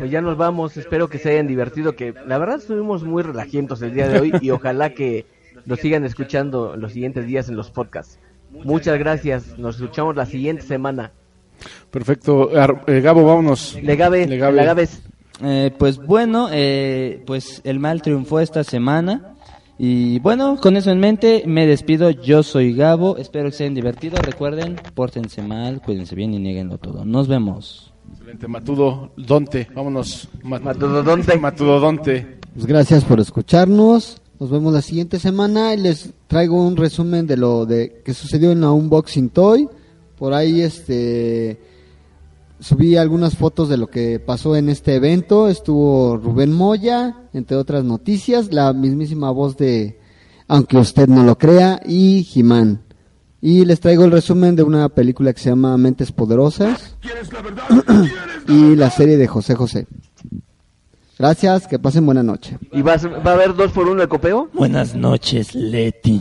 [0.00, 3.80] Pues ya nos vamos, espero que se hayan divertido, que la verdad estuvimos muy relajientos
[3.82, 5.26] el día de hoy y ojalá que
[5.66, 8.18] nos sigan escuchando los siguientes días en los podcasts.
[8.64, 11.12] Muchas gracias, nos escuchamos la siguiente semana.
[11.90, 13.78] Perfecto, Ar- eh, Gabo, vámonos.
[13.82, 14.56] Legabe, Legabe.
[14.56, 15.02] Legabes.
[15.42, 19.34] Eh, pues bueno, eh, pues el mal triunfó esta semana.
[19.78, 22.10] Y bueno, con eso en mente, me despido.
[22.10, 23.16] Yo soy Gabo.
[23.16, 24.16] Espero que se hayan divertido.
[24.20, 27.04] Recuerden, pórtense mal, cuídense bien y nieguenlo todo.
[27.06, 27.89] Nos vemos.
[28.12, 30.28] Excelente, Matudo, Donte, vámonos.
[30.42, 31.38] Mat- Matudodonte.
[31.38, 32.38] Matudodonte.
[32.54, 34.20] Pues gracias por escucharnos.
[34.38, 38.52] Nos vemos la siguiente semana y les traigo un resumen de lo de que sucedió
[38.52, 39.68] en la Unboxing Toy.
[40.18, 41.60] Por ahí este
[42.58, 45.48] subí algunas fotos de lo que pasó en este evento.
[45.48, 49.98] Estuvo Rubén Moya, entre otras noticias, la mismísima voz de
[50.48, 52.82] aunque usted no lo crea y Jimán.
[53.42, 56.94] Y les traigo el resumen de una película que se llama Mentes Poderosas
[58.48, 59.86] y la serie de José José.
[61.18, 62.58] Gracias, que pasen buena noche.
[62.72, 64.48] ¿Y vas- va a haber dos por uno de copeo?
[64.54, 66.20] Buenas noches, Leti.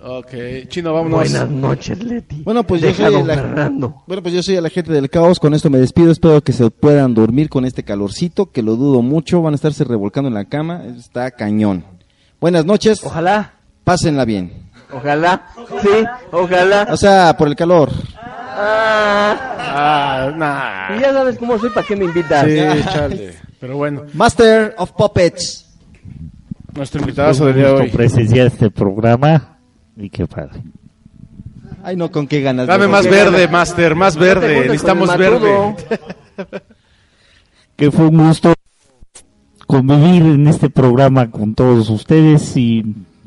[0.00, 0.28] Ok,
[0.68, 1.18] Chino, vámonos.
[1.18, 2.42] Buenas noches, Leti.
[2.42, 3.70] Bueno, pues yo soy la-.
[4.06, 5.40] Bueno, pues yo soy el agente del caos.
[5.40, 6.10] Con esto me despido.
[6.12, 9.42] Espero que se puedan dormir con este calorcito, que lo dudo mucho.
[9.42, 10.84] Van a estarse revolcando en la cama.
[10.84, 11.84] Está cañón.
[12.40, 13.00] Buenas noches.
[13.02, 14.65] Ojalá, Pásenla bien.
[14.92, 15.46] Ojalá,
[15.82, 15.88] sí,
[16.32, 16.88] ojalá.
[16.90, 17.90] O sea, por el calor.
[18.58, 20.96] Ah, Ah, nah.
[20.96, 22.44] y ya sabes cómo soy, ¿para qué me invitas?
[22.46, 22.56] Sí,
[22.92, 23.34] chale.
[23.60, 25.66] Pero bueno, Master of Puppets.
[26.74, 27.90] nuestro invitado del día de hoy.
[27.90, 29.58] presenciar este programa
[29.96, 30.62] y qué padre.
[31.82, 32.66] Ay, no, con qué ganas.
[32.66, 33.50] Dame de- más verde, ganas?
[33.52, 34.60] Master, más verde.
[34.62, 35.76] Necesitamos verde.
[37.76, 38.54] Que fue un gusto
[39.66, 42.82] convivir en este programa con todos ustedes y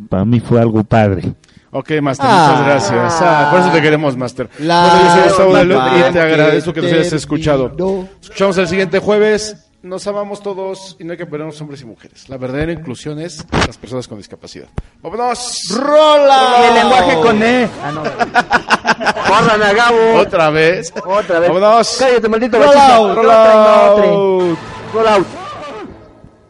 [0.09, 1.33] para mí fue algo padre.
[1.71, 2.47] Ok, Master, Ah.
[2.49, 3.21] muchas gracias.
[3.21, 4.49] Ah, por eso te queremos, Master.
[4.59, 8.07] La- bueno, yo soy Gustavo de Luz y te agradezco que nos hayas escuchado.
[8.21, 9.55] Escuchamos el siguiente jueves.
[9.81, 12.27] Nos amamos todos y no hay que perdernos hombres y mujeres.
[12.27, 14.67] La verdadera inclusión es las personas con discapacidad.
[15.01, 15.61] ¡Vámonos!
[15.73, 16.55] ¡Rola!
[16.59, 17.69] Y el lenguaje con E.
[17.81, 18.03] Ah, no.
[19.63, 20.15] A Gabo.
[20.19, 20.91] Otra vez.
[21.05, 21.49] Otra vez.
[21.49, 21.95] ¡Vámonos!
[21.97, 23.15] Cállate, maldito Roll out.
[23.15, 25.27] Roll out.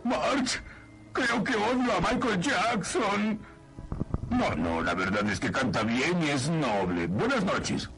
[0.03, 0.59] March,
[1.13, 3.39] creo que odio a Michael Jackson.
[4.29, 7.07] No, no, la verdad es que canta bien y es noble.
[7.07, 7.89] Buenas noches.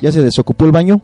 [0.00, 1.02] ¿Ya se desocupó el baño?